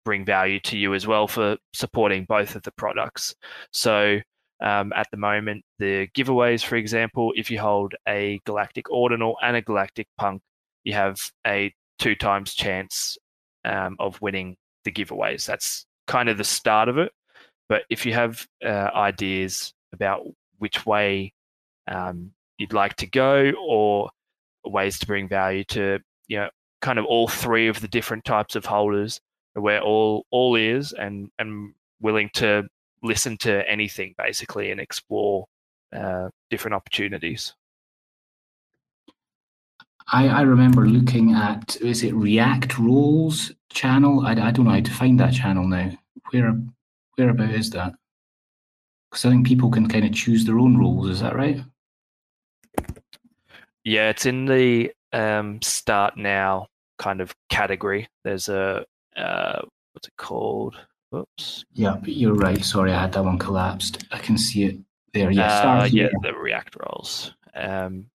[0.05, 3.35] bring value to you as well for supporting both of the products.
[3.73, 4.20] So,
[4.62, 9.57] um, at the moment, the giveaways, for example, if you hold a galactic ordinal and
[9.57, 10.42] a galactic punk,
[10.85, 13.16] you have a two times chance
[13.64, 15.46] um, of winning the giveaways.
[15.46, 17.12] That's kind of the start of it.
[17.68, 20.23] But if you have uh, ideas about
[20.59, 21.33] which way
[21.88, 24.11] um, you'd like to go or
[24.64, 26.51] ways to bring value to, you know,
[26.83, 29.20] kind of all three of the different types of holders,
[29.55, 32.64] we're all all ears and and willing to
[33.03, 35.46] listen to anything basically and explore
[35.94, 37.55] uh, different opportunities.
[40.12, 44.26] I, I remember looking at is it React Roles channel?
[44.26, 45.90] I, I don't know how to find that channel now.
[46.30, 46.55] Where
[47.16, 47.92] Whereabout is that?
[49.11, 51.09] Because I think people can kind of choose their own roles.
[51.09, 51.61] Is that right?
[53.84, 58.09] Yeah, it's in the um, start now kind of category.
[58.24, 58.84] There's a
[59.16, 60.76] uh, what's it called?
[61.14, 61.64] Oops.
[61.72, 62.64] Yeah, but you're right.
[62.64, 64.04] Sorry, I had that one collapsed.
[64.12, 64.76] I can see it
[65.12, 65.30] there.
[65.30, 67.34] Yeah, uh, yeah, the React roles.
[67.54, 68.06] Um,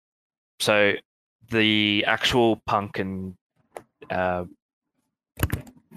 [0.59, 0.93] so
[1.49, 3.35] the actual punk and
[4.09, 4.45] uh,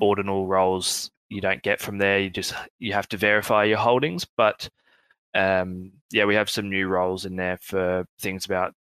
[0.00, 2.18] ordinal roles you don't get from there.
[2.20, 4.24] You just you have to verify your holdings.
[4.24, 4.68] But
[5.34, 8.74] um, yeah, we have some new roles in there for things about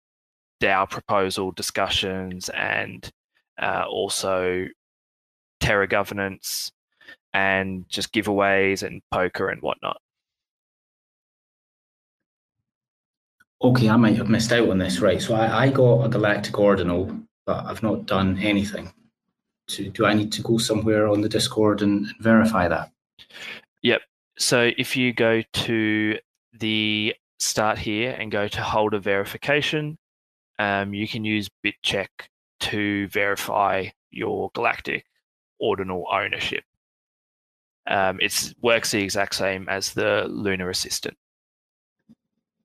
[0.60, 3.10] DAO proposal discussions and
[3.60, 4.66] uh, also
[5.60, 6.70] Terra governance
[7.34, 9.98] and just giveaways and poker and whatnot.
[13.60, 15.20] Okay, I might have missed out on this, right?
[15.20, 17.10] So I, I got a galactic ordinal,
[17.46, 18.92] but I've not done anything.
[19.68, 22.92] To, do I need to go somewhere on the Discord and, and verify that?
[23.82, 24.02] Yep.
[24.38, 26.18] So if you go to
[26.52, 29.96] the start here and go to holder verification,
[30.58, 32.08] um, you can use BitCheck
[32.60, 35.06] to verify your galactic
[35.58, 36.64] ordinal ownership.
[37.86, 41.16] Um, it works the exact same as the Lunar Assistant.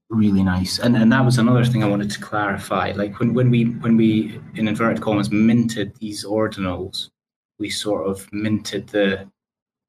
[0.09, 2.93] Really nice, and and that was another thing I wanted to clarify.
[2.93, 7.09] Like when when we when we in inverted commas minted these ordinals,
[7.59, 9.29] we sort of minted the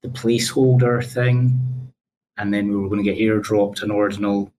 [0.03, 1.59] the placeholder thing,
[2.37, 4.53] and then we were going to get airdropped an ordinal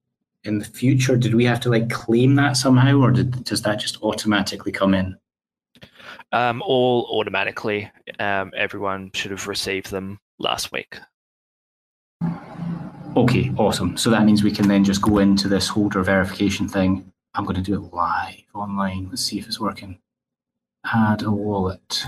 [0.46, 1.16] in the future.
[1.16, 4.96] Did we have to like claim that somehow, or did, does that just automatically come
[4.96, 5.16] in?
[6.32, 7.92] Um, all automatically.
[8.20, 10.98] Um, everyone should have received them last week.
[13.16, 13.98] Okay, awesome.
[13.98, 17.12] So that means we can then just go into this holder verification thing.
[17.34, 19.08] I'm going to do it live online.
[19.10, 20.00] Let's see if it's working.
[20.86, 22.06] Add a wallet.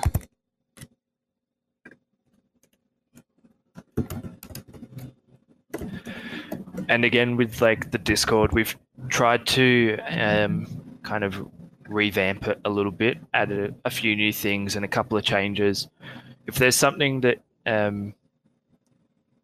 [6.89, 8.75] And again, with like the Discord, we've
[9.09, 10.67] tried to um,
[11.03, 11.45] kind of
[11.88, 15.23] revamp it a little bit, added a, a, few new things and a couple of
[15.23, 15.88] changes.
[16.47, 18.15] If there's something that um,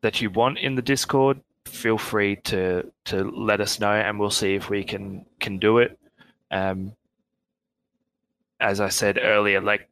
[0.02, 4.30] that you want in the Discord, feel free to to let us know, and we'll
[4.30, 5.98] see if we can can do it.
[6.52, 6.94] Um,
[8.60, 9.90] as I said earlier, like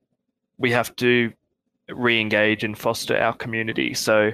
[0.57, 1.31] we have to
[1.89, 3.93] re-engage and foster our community.
[3.93, 4.31] So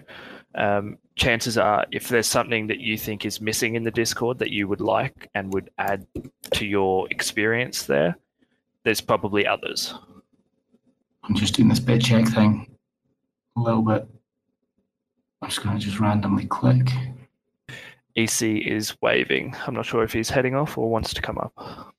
[0.55, 4.49] um, chances are, if there's something that you think is missing in the Discord that
[4.49, 6.07] you would like and would add
[6.51, 8.17] to your experience there,
[8.83, 9.93] there's probably others.
[11.23, 12.75] I'm just doing this bit check thing
[13.55, 14.07] a little bit.
[15.43, 16.87] I'm just going to just randomly click.
[18.15, 19.53] EC is waving.
[19.67, 21.93] I'm not sure if he's heading off or wants to come up.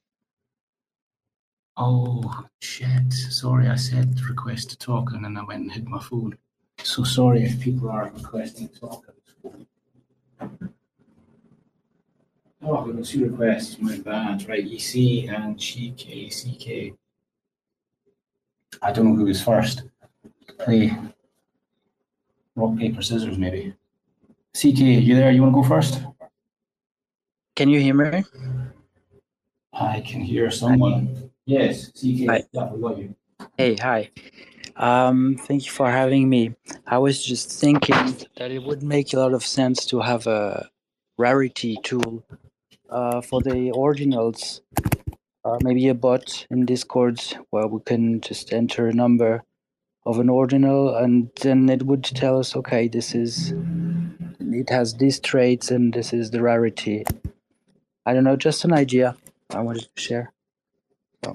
[1.77, 3.13] Oh, shit.
[3.13, 6.39] Sorry, I said request to talk and then I went and hit my phone.
[6.83, 9.69] So sorry if people are requesting to talk at this point.
[12.63, 13.79] Oh, I've got two requests.
[13.79, 14.49] My bad.
[14.49, 16.33] Right, EC and CK.
[16.33, 16.97] CK.
[18.81, 19.83] I don't know who was first.
[20.61, 20.97] Play
[22.57, 23.75] rock, paper, scissors, maybe.
[24.55, 25.31] CK, you there?
[25.33, 26.03] You want to go first?
[27.57, 28.25] Can you hear me?
[29.73, 31.31] I can hear someone.
[31.47, 32.45] Yes, CK, Hi.
[32.53, 33.15] you.
[33.59, 34.11] Hey, hi.
[34.77, 36.55] Um, thank you for having me.
[36.87, 40.69] I was just thinking that it would make a lot of sense to have a
[41.19, 42.25] rarity tool
[42.91, 44.61] uh, for the ordinals.
[45.45, 49.43] Uh, maybe a bot in Discord where we can just enter a number
[50.07, 53.53] of an ordinal and then it would tell us, okay, this is
[54.41, 57.05] it has these traits and this is the rarity.
[58.07, 59.17] I don't know, just an idea
[59.51, 60.33] I wanted to share.
[61.25, 61.35] So.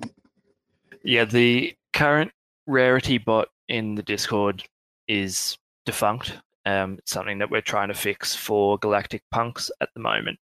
[1.03, 2.31] Yeah, the current
[2.67, 4.63] rarity bot in the Discord
[5.07, 6.37] is defunct.
[6.65, 10.39] Um, it's something that we're trying to fix for Galactic Punks at the moment.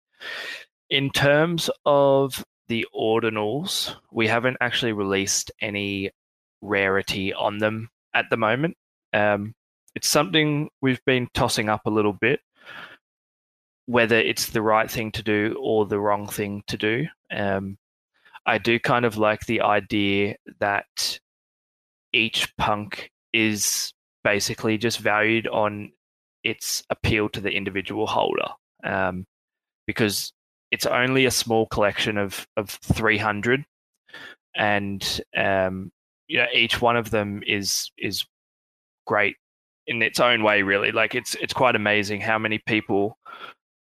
[0.89, 6.11] In terms of the ordinals, we haven't actually released any
[6.61, 8.75] rarity on them at the moment.
[9.13, 9.53] Um,
[9.95, 12.39] it's something we've been tossing up a little bit,
[13.85, 17.05] whether it's the right thing to do or the wrong thing to do.
[17.31, 17.77] Um,
[18.45, 21.19] I do kind of like the idea that
[22.13, 23.93] each punk is
[24.23, 25.91] basically just valued on
[26.43, 28.47] its appeal to the individual holder,
[28.83, 29.25] um,
[29.85, 30.33] because
[30.71, 33.63] it's only a small collection of of 300,
[34.55, 35.91] and um,
[36.31, 38.25] you know each one of them is is
[39.05, 39.35] great
[39.85, 40.63] in its own way.
[40.63, 43.17] Really, like it's it's quite amazing how many people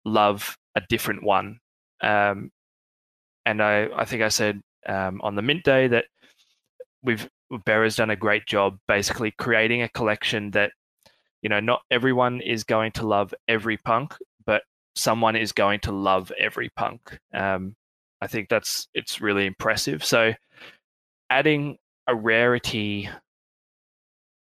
[0.03, 1.59] love a different one.
[2.01, 2.49] Um,
[3.45, 6.05] and I I think I said um, on the mint day that
[7.03, 7.29] we've
[7.65, 10.71] Bera's done a great job basically creating a collection that
[11.43, 14.63] you know not everyone is going to love every punk but
[14.95, 17.75] someone is going to love every punk um,
[18.21, 20.33] i think that's it's really impressive so
[21.31, 21.77] adding
[22.09, 23.09] a rarity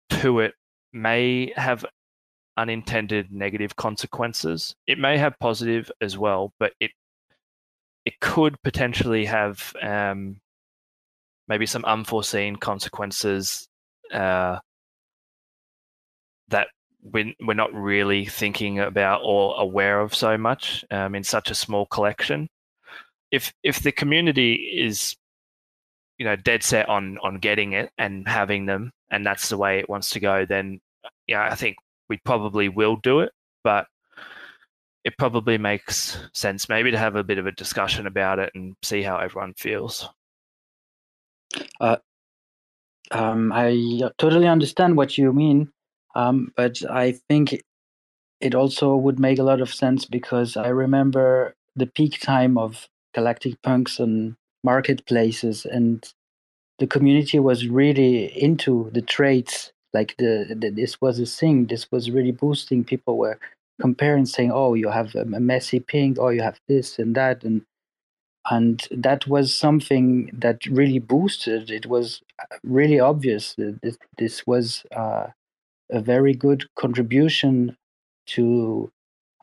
[0.10, 0.54] to it
[0.94, 1.86] may have
[2.58, 6.92] unintended negative consequences it may have positive as well but it
[8.06, 10.42] it could potentially have um,
[11.48, 13.68] maybe some unforeseen consequences
[14.14, 14.58] uh,
[16.50, 16.68] that
[17.04, 21.56] we're, we're not really thinking about or aware of so much um, in such a
[21.56, 22.48] small collection.
[23.32, 25.16] If if the community is
[26.22, 29.80] you know dead set on on getting it and having them and that's the way
[29.80, 30.80] it wants to go then
[31.26, 31.78] yeah i think
[32.10, 33.32] we probably will do it
[33.64, 33.88] but
[35.04, 38.76] it probably makes sense maybe to have a bit of a discussion about it and
[38.84, 40.08] see how everyone feels.
[41.80, 41.98] Uh,
[43.10, 45.72] um, i totally understand what you mean
[46.14, 47.60] um, but i think
[48.40, 52.88] it also would make a lot of sense because i remember the peak time of
[53.16, 56.14] galactic punks and marketplaces and
[56.80, 61.92] the community was really into the trades like the, the, this was a thing this
[61.92, 62.84] was really boosting.
[62.84, 63.40] People were
[63.80, 67.64] comparing saying oh you have a messy pink oh you have this and that and
[68.50, 71.70] and that was something that really boosted.
[71.70, 72.22] It was
[72.64, 75.28] really obvious that this, this was uh,
[75.92, 77.78] a very good contribution
[78.28, 78.92] to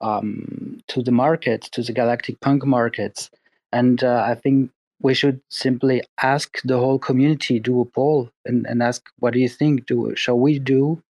[0.01, 3.31] um, to the market to the galactic punk markets.
[3.73, 4.71] And uh, i think
[5.01, 9.39] we should simply ask the whole community, do a poll, and, and ask what do
[9.39, 9.87] you think?
[9.87, 11.03] Do shall we do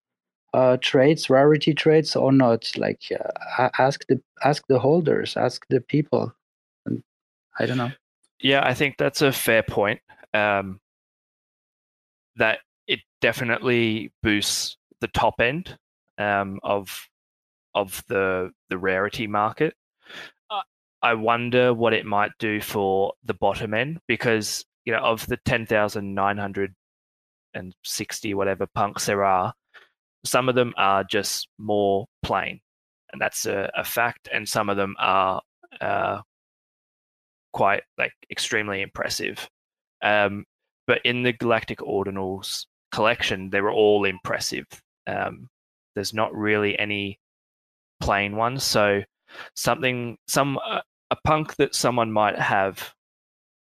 [0.54, 2.70] uh, trades, rarity trades, or not?
[2.76, 3.02] Like
[3.58, 6.34] uh, ask the ask the holders, ask the people.
[6.86, 7.02] And
[7.58, 7.92] I don't know.
[8.40, 10.00] Yeah, I think that's a fair point.
[10.34, 10.80] Um,
[12.36, 15.76] that it definitely boosts the top end
[16.18, 17.08] um, of
[17.74, 19.74] of the the rarity market.
[21.08, 25.38] I wonder what it might do for the bottom end because you know of the
[25.38, 26.74] ten thousand nine hundred
[27.54, 29.54] and sixty whatever punks there are,
[30.26, 32.60] some of them are just more plain,
[33.10, 35.40] and that's a, a fact, and some of them are
[35.80, 36.20] uh,
[37.54, 39.48] quite like extremely impressive.
[40.02, 40.44] Um,
[40.86, 44.66] but in the Galactic Ordinals collection, they were all impressive.
[45.06, 45.48] Um,
[45.94, 47.18] there's not really any
[47.98, 49.04] plain ones, so
[49.56, 50.80] something some uh,
[51.10, 52.94] a punk that someone might have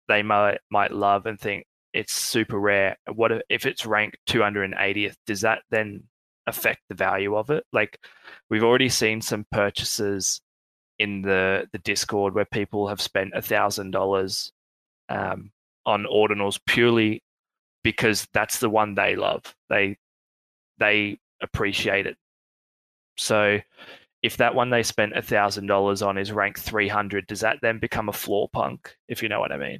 [0.07, 2.97] they might might love and think it's super rare.
[3.13, 6.03] What if, if it's ranked 280th does that then
[6.47, 7.63] affect the value of it?
[7.71, 7.99] Like
[8.49, 10.41] we've already seen some purchases
[10.99, 14.51] in the the discord where people have spent a thousand dollars
[15.09, 15.51] um,
[15.86, 17.21] on ordinals purely
[17.84, 19.55] because that's the one they love.
[19.69, 19.97] They
[20.79, 22.17] they appreciate it.
[23.17, 23.59] So
[24.24, 27.78] if that one they spent a thousand dollars on is ranked 300 does that then
[27.80, 29.80] become a floor punk if you know what i mean?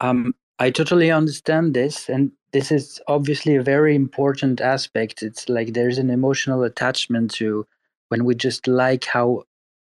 [0.00, 5.22] Um, i totally understand this and this is obviously a very important aspect.
[5.22, 7.66] It's like there's an emotional attachment to
[8.08, 9.44] when we just like how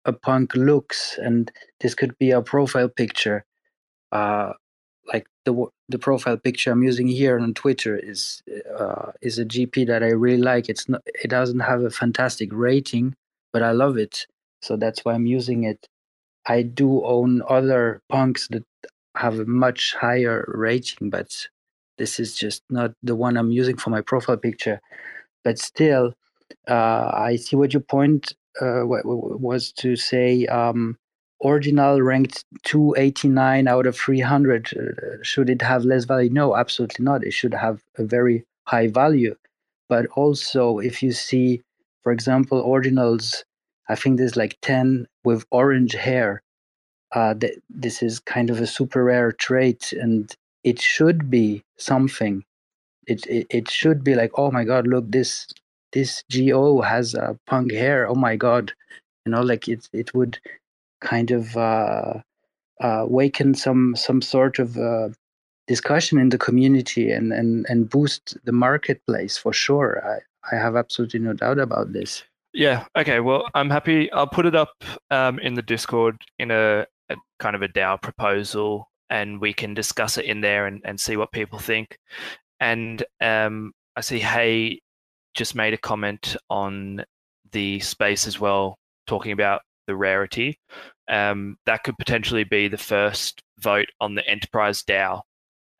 [0.06, 3.44] a punk looks and this could be a profile picture.
[4.12, 4.54] Uh,
[5.12, 8.42] like the the profile picture I'm using here on Twitter is
[8.78, 10.68] uh, is a GP that I really like.
[10.68, 13.14] It's not it doesn't have a fantastic rating,
[13.52, 14.26] but I love it,
[14.62, 15.86] so that's why I'm using it.
[16.46, 18.64] I do own other punks that
[19.16, 21.46] have a much higher rating, but
[21.98, 24.80] this is just not the one I'm using for my profile picture.
[25.44, 26.14] But still,
[26.68, 30.46] uh, I see what your point uh, was to say.
[30.46, 30.98] Um,
[31.40, 36.30] ordinal ranked 289 out of 300 uh, should it have less value?
[36.30, 37.24] No absolutely not.
[37.24, 39.36] It should have a very high value.
[39.88, 41.62] But also if you see
[42.02, 43.44] for example ordinals
[43.88, 46.42] i think there's like 10 with orange hair
[47.12, 52.44] uh, th- this is kind of a super rare trait and it should be something.
[53.06, 55.46] It, it it should be like oh my god look this
[55.92, 58.08] this go has a punk hair.
[58.08, 58.72] Oh my god.
[59.26, 60.38] You know like it it would
[61.00, 62.20] kind of uh,
[62.82, 65.08] uh, awaken some some sort of uh,
[65.66, 70.02] discussion in the community and, and and boost the marketplace for sure.
[70.04, 72.22] I, I have absolutely no doubt about this.
[72.52, 72.84] Yeah.
[72.96, 73.20] Okay.
[73.20, 74.10] Well, I'm happy.
[74.12, 78.00] I'll put it up um, in the Discord in a, a, kind of a DAO
[78.00, 81.98] proposal, and we can discuss it in there and, and see what people think.
[82.60, 84.80] And um, I see Hey
[85.34, 87.04] just made a comment on
[87.50, 90.58] the space as well, talking about the rarity
[91.08, 95.22] um, that could potentially be the first vote on the enterprise DAO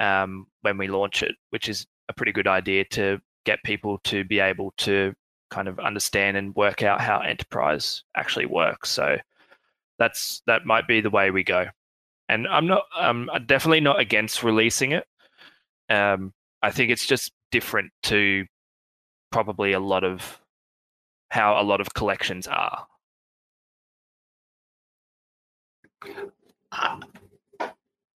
[0.01, 4.25] um, when we launch it, which is a pretty good idea to get people to
[4.25, 5.15] be able to
[5.51, 8.91] kind of understand and work out how enterprise actually works.
[8.91, 9.17] So
[9.99, 11.67] that's that might be the way we go.
[12.29, 15.07] And I'm not, I'm definitely not against releasing it.
[15.91, 16.33] Um,
[16.63, 18.47] I think it's just different to
[19.31, 20.41] probably a lot of
[21.31, 22.87] how a lot of collections are.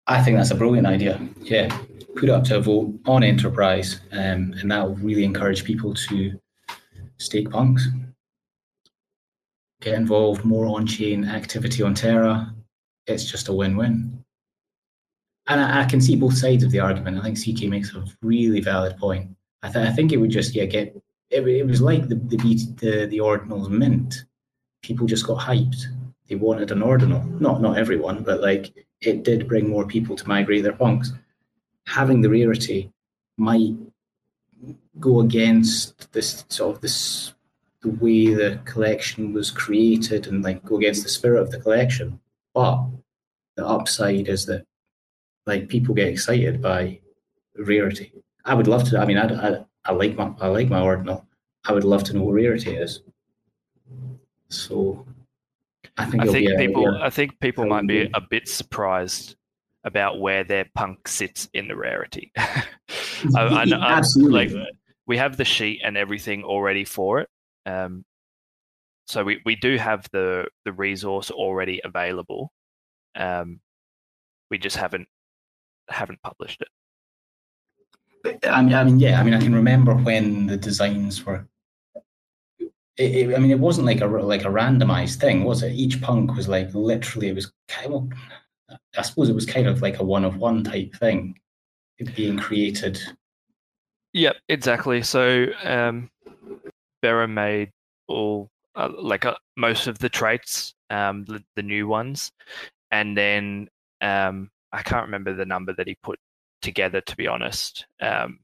[0.06, 1.20] I think that's a brilliant idea.
[1.42, 1.76] Yeah,
[2.16, 6.40] put up to a vote on enterprise, um, and that will really encourage people to
[7.18, 7.86] stake punks.
[9.80, 12.52] Get involved more on-chain activity on Terra.
[13.06, 14.24] It's just a win-win.
[15.46, 17.18] And I, I, can see both sides of the argument.
[17.18, 19.30] I think CK makes a really valid point.
[19.62, 20.94] I, th- I think it would just yeah get
[21.30, 24.24] it, it was like the the the, the ordinals mint.
[24.82, 25.86] People just got hyped.
[26.28, 27.22] They wanted an ordinal.
[27.40, 31.12] Not not everyone, but like it did bring more people to migrate their punks.
[31.86, 32.92] Having the rarity
[33.36, 33.74] might
[34.98, 37.34] go against this sort of this
[37.80, 42.20] the way the collection was created and like go against the spirit of the collection.
[42.52, 42.84] But
[43.56, 44.64] the upside is that
[45.46, 47.00] like people get excited by
[47.56, 48.12] rarity.
[48.44, 48.98] I would love to.
[48.98, 51.26] I mean, I, I, I like my I like my ordinal.
[51.64, 53.02] I would love to know what rarity is.
[54.48, 55.06] So,
[55.98, 59.36] I think I think people I think people might be a bit surprised
[59.84, 62.32] about where their punk sits in the rarity.
[62.36, 62.64] I,
[63.36, 64.48] I, I, Absolutely.
[64.48, 64.68] Like,
[65.06, 67.28] we have the sheet and everything already for it.
[67.66, 68.04] Um,
[69.06, 72.52] so we, we do have the the resource already available.
[73.16, 73.60] Um,
[74.50, 75.08] we just haven't
[75.88, 76.68] haven't published it.
[78.44, 79.20] I mean, I mean, yeah.
[79.20, 81.46] I mean, I can remember when the designs were.
[82.98, 85.72] It, it, I mean, it wasn't like a like a randomized thing, was it?
[85.72, 87.28] Each punk was like literally.
[87.28, 88.08] It was kind of.
[88.96, 91.38] I suppose it was kind of like a one of one type thing,
[92.14, 93.00] being created.
[94.12, 95.02] Yep, exactly.
[95.02, 96.10] So, um,
[97.02, 97.70] made
[98.08, 102.32] all uh, like uh, most of the traits, um, the, the new ones,
[102.90, 103.68] and then
[104.00, 106.18] um, I can't remember the number that he put
[106.62, 107.00] together.
[107.00, 108.40] To be honest, um,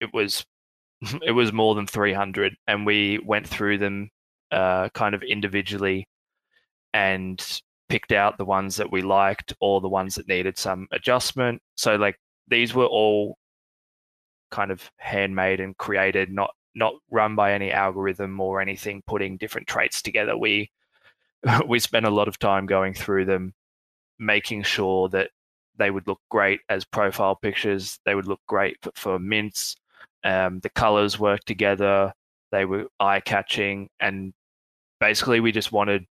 [0.00, 0.44] it was
[1.22, 4.10] it was more than three hundred, and we went through them
[4.50, 6.06] uh, kind of individually
[6.92, 11.60] and picked out the ones that we liked or the ones that needed some adjustment.
[11.76, 12.16] So like
[12.48, 13.36] these were all
[14.50, 19.66] kind of handmade and created, not not run by any algorithm or anything putting different
[19.66, 20.36] traits together.
[20.36, 20.70] We
[21.68, 23.54] we spent a lot of time going through them,
[24.18, 25.30] making sure that
[25.76, 27.98] they would look great as profile pictures.
[28.06, 29.76] They would look great for, for mints.
[30.24, 32.12] Um, the colors worked together.
[32.50, 34.32] They were eye catching, and
[35.00, 36.06] basically, we just wanted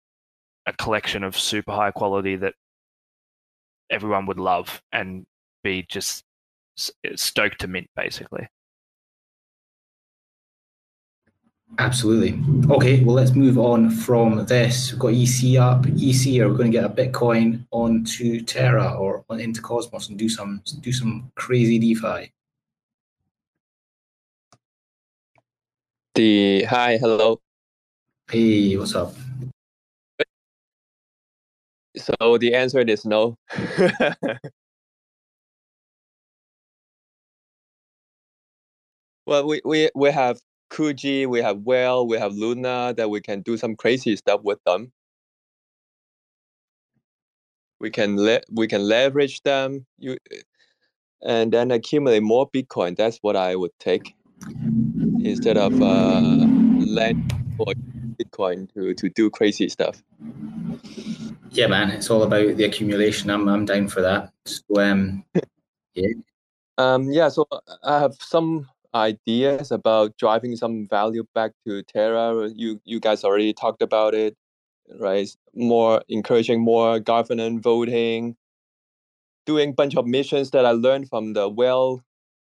[0.67, 2.55] a collection of super high quality that
[3.91, 5.27] everyone would love and
[5.65, 6.25] be just
[7.17, 8.49] stoked to mint, basically.
[11.79, 12.39] Absolutely.
[12.71, 14.93] Okay, well, let's move on from this.
[14.93, 15.87] We've got EC up.
[15.87, 20.29] EC, are we going to get a Bitcoin onto Terra or into Cosmos and do
[20.29, 22.31] some do some crazy DeFi?
[26.15, 27.41] The hi, hello.
[28.31, 29.15] Hey, what's up?
[31.97, 33.39] So the answer is no.
[39.27, 40.39] well, we, we, we have
[40.71, 44.63] Kuji, we have Whale, we have Luna that we can do some crazy stuff with
[44.65, 44.93] them.
[47.81, 50.19] We can le- we can leverage them you,
[51.23, 52.99] and then accumulate more Bitcoin.
[52.99, 54.15] That's what I would take
[55.25, 57.67] instead of uh, lend for
[58.17, 60.03] Bitcoin to, to do crazy stuff.
[61.51, 63.31] Yeah, man, it's all about the accumulation.
[63.31, 64.33] I'm I'm down for that.
[64.47, 65.25] So um,
[65.95, 66.09] yeah.
[66.79, 67.47] Um, yeah, so
[67.85, 72.49] I have some ideas about driving some value back to Terra.
[72.49, 74.37] You you guys already talked about it,
[74.99, 75.29] right?
[75.55, 78.37] More encouraging more governance voting,
[79.47, 82.03] doing bunch of missions that I learned from the Whale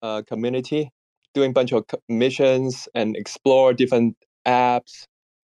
[0.01, 0.91] uh, community,
[1.33, 4.15] doing a bunch of missions and explore different
[4.45, 5.05] apps,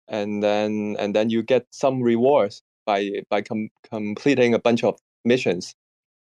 [0.08, 5.00] and then and then you get some rewards by by com- completing a bunch of
[5.26, 5.76] missions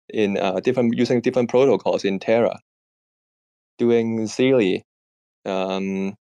[0.10, 2.60] in uh, different using different protocols in Terra
[3.80, 4.84] doing Zealy,
[5.46, 6.14] um,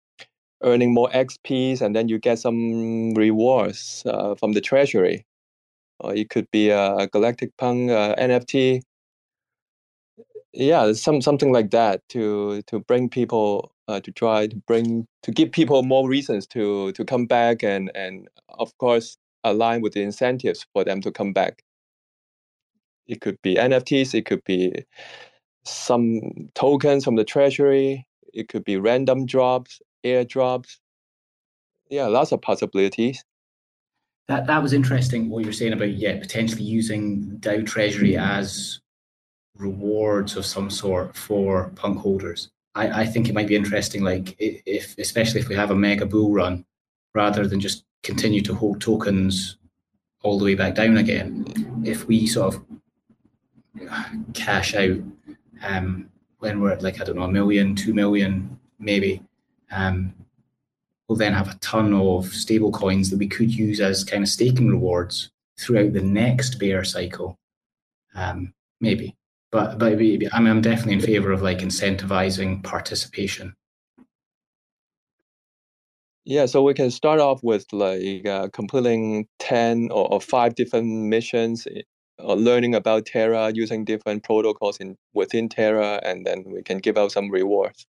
[0.63, 5.25] earning more XPs, and then you get some rewards uh, from the treasury.
[5.99, 8.81] Or it could be a Galactic Punk uh, NFT.
[10.53, 15.31] Yeah, some something like that to to bring people uh, to try to bring to
[15.31, 20.01] give people more reasons to to come back and and of course align with the
[20.01, 21.63] incentives for them to come back.
[23.07, 24.13] It could be NFTs.
[24.13, 24.85] It could be
[25.63, 28.05] some tokens from the treasury.
[28.33, 30.77] It could be random drops, airdrops.
[31.89, 33.23] Yeah, lots of possibilities.
[34.27, 35.29] That that was interesting.
[35.29, 38.81] What you're saying about yeah, potentially using DAO Treasury as
[39.59, 42.49] rewards of some sort for punk holders.
[42.75, 46.05] I, I think it might be interesting, like if especially if we have a mega
[46.05, 46.65] bull run,
[47.13, 49.57] rather than just continue to hold tokens
[50.21, 51.45] all the way back down again.
[51.83, 52.65] If we sort of
[54.33, 54.99] cash out
[55.63, 59.21] um, when we're at like I don't know a million, two million, maybe,
[59.71, 60.13] um,
[61.07, 64.29] we'll then have a ton of stable coins that we could use as kind of
[64.29, 67.37] staking rewards throughout the next bear cycle.
[68.13, 69.15] Um, maybe,
[69.51, 73.55] but but I mean, I'm definitely in favor of like incentivizing participation.
[76.25, 80.85] Yeah, so we can start off with like uh, completing 10 or, or, five different
[80.85, 81.83] missions eh,
[82.19, 86.97] or learning about Terra using different protocols in within Terra, and then we can give
[86.97, 87.87] out some rewards.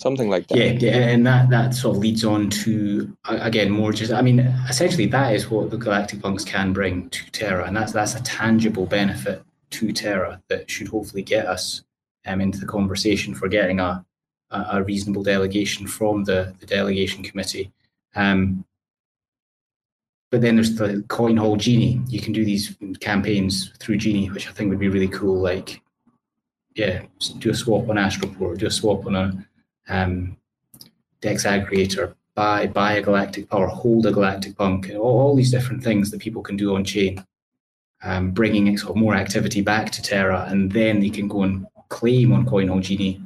[0.00, 0.58] Something like that.
[0.58, 4.40] Yeah, yeah, and that, that sort of leads on to again more just I mean,
[4.68, 8.22] essentially that is what the Galactic Punks can bring to Terra, and that's that's a
[8.24, 11.82] tangible benefit to Terra that should hopefully get us
[12.26, 14.04] um, into the conversation for getting a
[14.50, 17.72] a, reasonable delegation from the, the delegation committee.
[18.14, 18.64] Um,
[20.30, 22.00] but then there's the Coinhall Genie.
[22.08, 25.40] You can do these campaigns through genie, which I think would be really cool.
[25.40, 25.82] Like,
[26.74, 27.02] yeah,
[27.38, 29.46] do a swap on Astroport, do a swap on a
[29.88, 30.36] um,
[31.20, 35.82] Dex aggregator, buy buy a galactic power, hold a galactic punk, all, all these different
[35.82, 37.24] things that people can do on chain,
[38.02, 41.66] um, bringing sort of more activity back to Terra, and then they can go and
[41.88, 43.20] claim on Coinhall Genie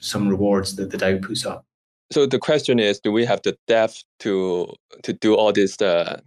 [0.00, 1.64] some rewards that the DAO puts up.
[2.10, 6.20] So the question is, do we have the depth to to do all this uh,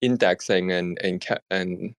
[0.00, 1.94] indexing and and and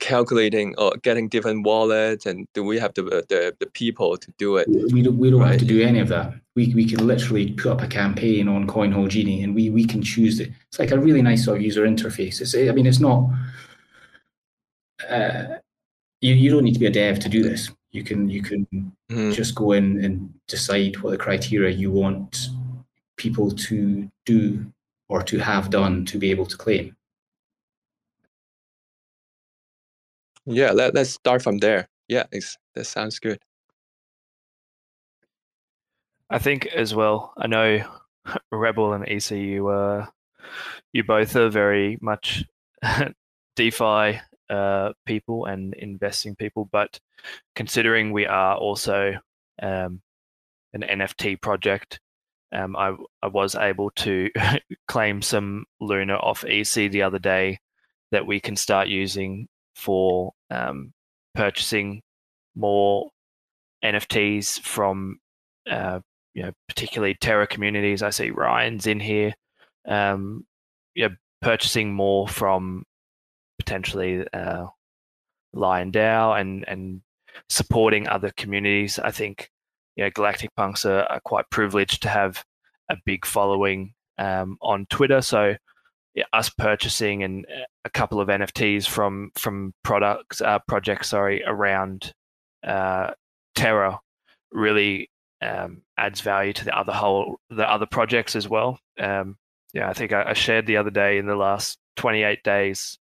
[0.00, 4.56] calculating or getting different wallets and do we have the the, the people to do
[4.56, 5.52] it we don't, we don't right?
[5.52, 8.66] have to do any of that we, we can literally put up a campaign on
[8.66, 11.62] Coinhall Genie and we we can choose it it's like a really nice sort of
[11.62, 13.28] user interface it's, i mean it's not
[15.08, 15.44] uh,
[16.20, 18.66] you, you don't need to be a dev to do this you can you can
[18.72, 19.32] mm-hmm.
[19.32, 22.48] just go in and decide what the criteria you want
[23.16, 24.64] people to do
[25.10, 26.96] or to have done to be able to claim.
[30.50, 31.88] Yeah, let, let's start from there.
[32.08, 32.24] Yeah,
[32.74, 33.38] that sounds good.
[36.28, 37.32] I think as well.
[37.36, 37.84] I know
[38.52, 40.06] Rebel and ECU, uh,
[40.92, 42.44] you both are very much
[43.56, 46.98] DeFi uh, people and investing people, but
[47.54, 49.14] considering we are also
[49.62, 50.02] um,
[50.72, 52.00] an NFT project,
[52.52, 54.30] um, I, I was able to
[54.88, 57.60] claim some Luna off EC the other day
[58.10, 60.92] that we can start using for um,
[61.34, 62.02] purchasing
[62.54, 63.10] more
[63.84, 65.18] NFTs from,
[65.70, 66.00] uh,
[66.34, 68.02] you know, particularly Terra communities.
[68.02, 69.34] I see Ryan's in here.
[69.86, 70.46] Um,
[70.94, 71.08] yeah,
[71.40, 72.84] purchasing more from
[73.58, 74.66] potentially uh,
[75.52, 77.02] Lion DAO and and
[77.48, 78.98] supporting other communities.
[78.98, 79.50] I think
[79.96, 82.44] you know Galactic Punks are, are quite privileged to have
[82.90, 85.20] a big following um, on Twitter.
[85.20, 85.54] So
[86.32, 92.12] us purchasing and uh, a couple of NFTs from from products uh, projects sorry around
[92.66, 93.10] uh,
[93.54, 94.00] Terra
[94.52, 95.08] really
[95.42, 98.78] um, adds value to the other whole the other projects as well.
[98.98, 99.36] Um,
[99.72, 102.98] yeah, I think I, I, shared the other day in the last 28 days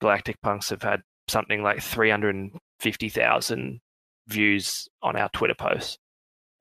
[0.00, 3.80] Galactic Punks have had something like 350,000
[4.28, 5.98] views on our Twitter posts.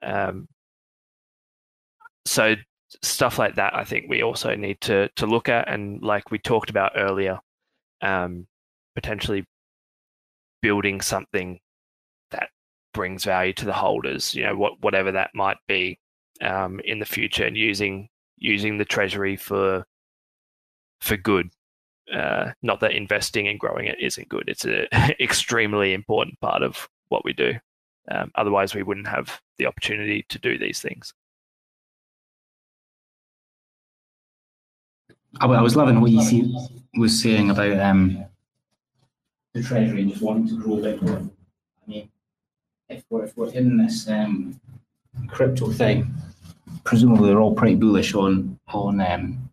[0.04, 0.48] Um,
[2.26, 2.56] so
[3.04, 6.40] stuff like that, I think we also need to to look at, and like we
[6.40, 7.40] talked about earlier,
[8.02, 8.48] um,
[8.96, 9.46] potentially
[10.62, 11.60] building something
[12.32, 12.50] that
[12.94, 14.36] brings value to the holders.
[14.36, 16.00] You know, what whatever that might be
[16.42, 19.86] um, in the future, and using using the treasury for
[21.02, 21.50] for good
[22.14, 24.46] uh, not that investing and growing it isn't good.
[24.48, 24.88] It's an
[25.20, 27.54] extremely important part of what we do.
[28.10, 31.14] Um, otherwise, we wouldn't have the opportunity to do these things.
[35.40, 36.54] I, was loving what you
[36.96, 38.26] was saying about um,
[39.54, 41.30] the treasury and just wanting to grow Bitcoin.
[41.86, 42.10] I mean,
[42.90, 44.60] if we're, if we're in this um,
[45.28, 46.12] crypto thing,
[46.84, 49.50] presumably they're all pretty bullish on on um,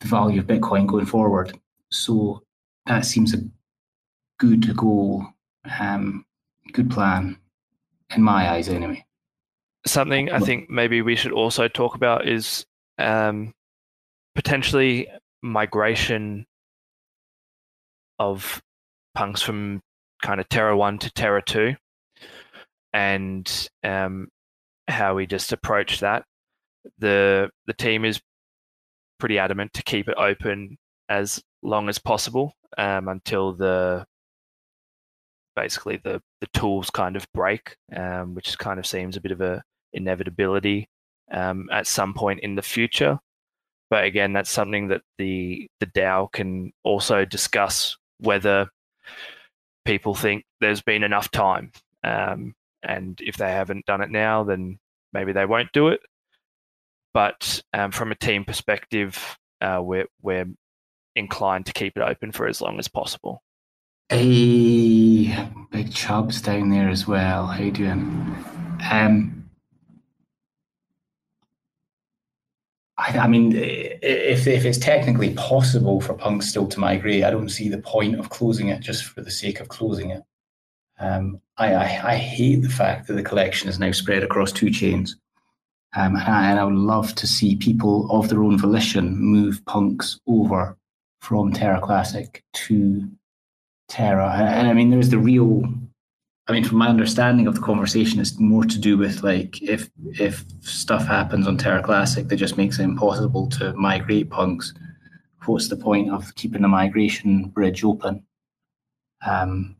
[0.00, 1.58] the value of Bitcoin going forward.
[1.90, 2.42] So
[2.86, 3.38] that seems a
[4.38, 5.26] good goal,
[5.78, 6.24] um,
[6.72, 7.38] good plan
[8.14, 9.04] in my eyes, anyway.
[9.86, 12.66] Something I think maybe we should also talk about is
[12.98, 13.54] um,
[14.38, 15.08] potentially
[15.42, 16.46] migration
[18.20, 18.62] of
[19.16, 19.80] punks from
[20.22, 21.74] kind of Terra 1 to Terra 2
[22.92, 24.28] and um,
[24.86, 26.22] how we just approach that.
[27.00, 28.20] The the team is
[29.18, 30.78] pretty adamant to keep it open
[31.08, 34.06] as long as possible um, until the
[35.56, 39.40] basically the the tools kind of break, um, which kind of seems a bit of
[39.40, 40.88] a inevitability
[41.32, 43.18] um, at some point in the future.
[43.90, 48.68] But again, that's something that the the DAO can also discuss whether
[49.84, 51.72] people think there's been enough time.
[52.04, 54.78] Um, and if they haven't done it now, then
[55.12, 56.00] maybe they won't do it.
[57.14, 60.46] But um, from a team perspective, uh, we're, we're
[61.16, 63.42] inclined to keep it open for as long as possible.
[64.10, 65.36] Hey,
[65.70, 67.46] big chubs down there as well.
[67.46, 68.36] How you doing?
[68.90, 69.47] Um,
[72.98, 77.48] I, I mean, if if it's technically possible for punks still to migrate, I don't
[77.48, 80.22] see the point of closing it just for the sake of closing it.
[80.98, 84.70] Um, I, I, I hate the fact that the collection is now spread across two
[84.70, 85.16] chains.
[85.96, 89.64] Um, and, I, and I would love to see people of their own volition move
[89.64, 90.76] punks over
[91.20, 93.08] from Terra Classic to
[93.88, 94.32] Terra.
[94.34, 95.62] And, and I mean, there's the real.
[96.48, 99.90] I mean, from my understanding of the conversation, it's more to do with like if
[100.18, 104.72] if stuff happens on Terra Classic that just makes it impossible to migrate punks.
[105.44, 108.22] What's the point of keeping the migration bridge open?
[109.26, 109.76] Um,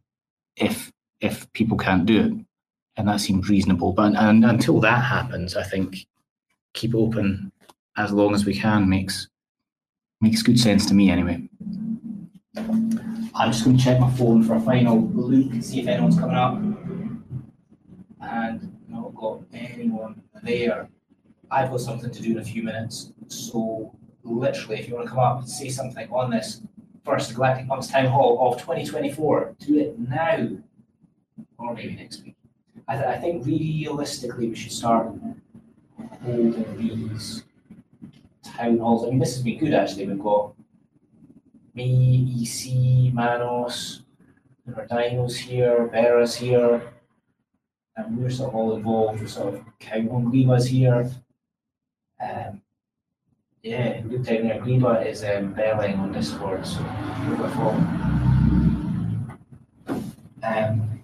[0.57, 2.33] if if people can't do it,
[2.97, 3.95] and that seems reasonable.
[3.95, 6.07] But and until that happens, I think
[6.75, 7.51] keep open
[7.97, 9.29] as long as we can makes
[10.21, 11.49] makes good sense to me anyway.
[12.59, 16.19] I'm just going to check my phone for a final look and see if anyone's
[16.19, 16.57] coming up.
[18.21, 20.89] And not got anyone there.
[21.51, 23.13] I've got something to do in a few minutes.
[23.29, 23.95] So
[24.25, 26.63] literally, if you want to come up and say something on this
[27.05, 30.49] first Galactic Punks Town Hall of 2024, do it now
[31.59, 32.37] or maybe next week.
[32.87, 35.13] I, th- I think realistically we should start
[36.25, 37.45] holding these
[38.43, 39.05] town halls.
[39.05, 40.07] I mean, this has been good actually.
[40.07, 40.55] We've got
[41.79, 44.03] me, EC, Manos,
[44.77, 46.83] our dinos here, Vera's here,
[47.97, 49.21] and we're sort of all involved.
[49.21, 51.11] We're sort of on Gliba's here.
[52.21, 52.63] Um,
[53.63, 54.61] yeah, look down there.
[54.61, 55.55] Gliba is um,
[56.01, 56.81] on Discord, so
[57.29, 57.71] wonderful.
[60.43, 61.01] Um,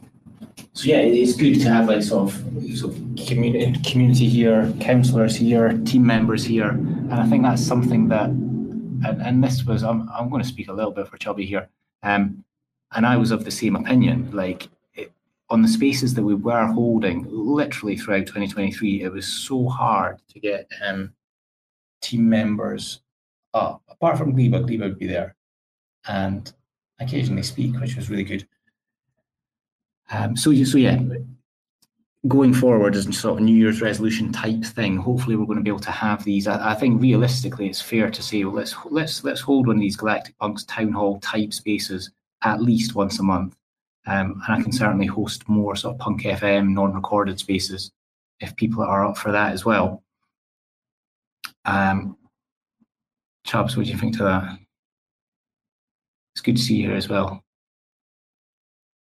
[0.72, 5.36] so yeah, it's good to have like sort of, sort of community, community here, counsellors
[5.36, 8.30] here, team members here, and I think that's something that,
[9.04, 11.68] and, and this was, I'm, I'm going to speak a little bit for Chubby here,
[12.02, 12.44] um,
[12.92, 14.30] and I was of the same opinion.
[14.32, 15.12] Like it,
[15.50, 20.40] on the spaces that we were holding, literally throughout 2023, it was so hard to
[20.40, 21.12] get um,
[22.00, 23.00] team members
[23.52, 23.82] up.
[23.88, 25.34] Apart from Gleba, Gleba would be there,
[26.06, 26.52] and
[27.00, 28.46] occasionally speak, which was really good.
[30.10, 30.98] Um, so, so yeah,
[32.28, 35.70] going forward as sort of New Year's resolution type thing, hopefully we're going to be
[35.70, 36.46] able to have these.
[36.46, 39.80] I, I, think realistically, it's fair to say, well, let's let's let's hold one of
[39.80, 42.10] these Galactic Punks town hall type spaces
[42.42, 43.56] at least once a month,
[44.06, 47.90] um, and I can certainly host more sort of Punk FM non-recorded spaces
[48.40, 50.02] if people are up for that as well.
[51.66, 52.16] Um,
[53.44, 54.58] Chubbs, what do you think to that?
[56.34, 57.43] It's good to see you here as well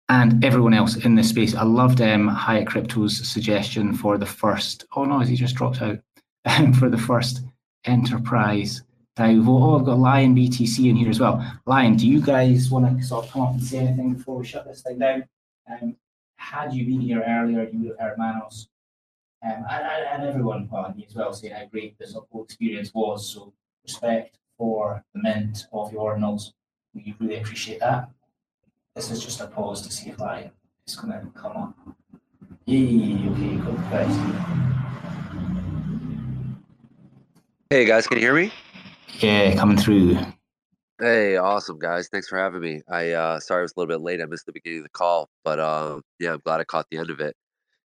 [0.08, 1.54] and everyone else in this space.
[1.54, 4.86] I loved um, Hyatt Crypto's suggestion for the first.
[4.94, 5.98] Oh no, he just dropped out?
[6.78, 7.42] for the first
[7.84, 8.82] enterprise
[9.16, 9.48] dive.
[9.48, 11.44] Oh, I've got Lion BTC in here as well.
[11.66, 14.46] Lion, do you guys want to sort of come up and say anything before we
[14.46, 15.24] shut this thing down?
[15.68, 15.96] Um,
[16.36, 18.68] had you been here earlier, you would have heard Manos
[19.42, 23.32] um, and, and, everyone well, as well saying how great this whole experience was.
[23.32, 23.52] So
[23.82, 26.52] respect for the mint of the ordinals.
[26.94, 28.10] We really appreciate that.
[28.96, 30.50] This is just a pause to see if I
[30.88, 31.74] is going to come up.
[32.64, 34.64] Yay, okay, good question.
[37.68, 38.50] Hey guys, can you hear me?
[39.20, 40.16] Yeah, coming through.
[40.98, 42.08] Hey, awesome guys.
[42.08, 42.80] Thanks for having me.
[42.88, 44.22] I uh sorry I was a little bit late.
[44.22, 46.96] I missed the beginning of the call, but um yeah, I'm glad I caught the
[46.96, 47.36] end of it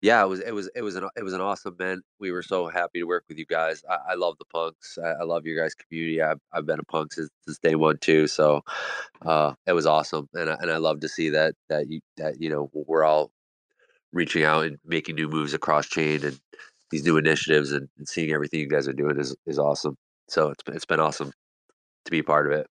[0.02, 2.04] yeah, it was it was it was an it was an awesome event.
[2.20, 3.84] We were so happy to work with you guys.
[3.90, 4.98] I, I love the punks.
[5.04, 6.22] I, I, love your guys' community.
[6.22, 8.28] I've, I've been a punk since, since day one too.
[8.28, 8.62] So
[9.26, 12.40] uh, it was awesome, and I, and I love to see that that you that
[12.40, 13.32] you know we're all
[14.14, 16.40] reaching out and making new moves across chain and
[16.92, 19.98] these new initiatives and, and seeing everything you guys are doing is is awesome.
[20.30, 21.32] So it's it's been awesome
[22.06, 22.68] to be part of it.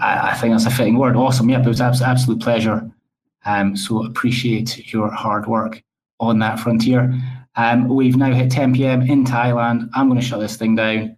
[0.00, 1.16] I, I think that's a fitting word.
[1.16, 1.48] Awesome.
[1.48, 2.88] Yep, it was an absolute pleasure
[3.46, 5.82] um, so appreciate your hard work
[6.20, 7.18] on that frontier.
[7.56, 9.02] Um, we've now hit 10 p.m.
[9.02, 9.88] in Thailand.
[9.94, 11.16] I'm going to shut this thing down.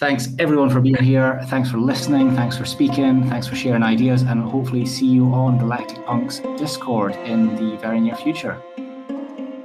[0.00, 1.42] Thanks everyone for being here.
[1.48, 2.34] Thanks for listening.
[2.34, 3.28] Thanks for speaking.
[3.28, 8.00] Thanks for sharing ideas, and hopefully see you on Galactic Punk's Discord in the very
[8.00, 8.60] near future.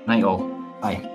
[0.06, 0.39] Night all.
[0.82, 1.14] Bye.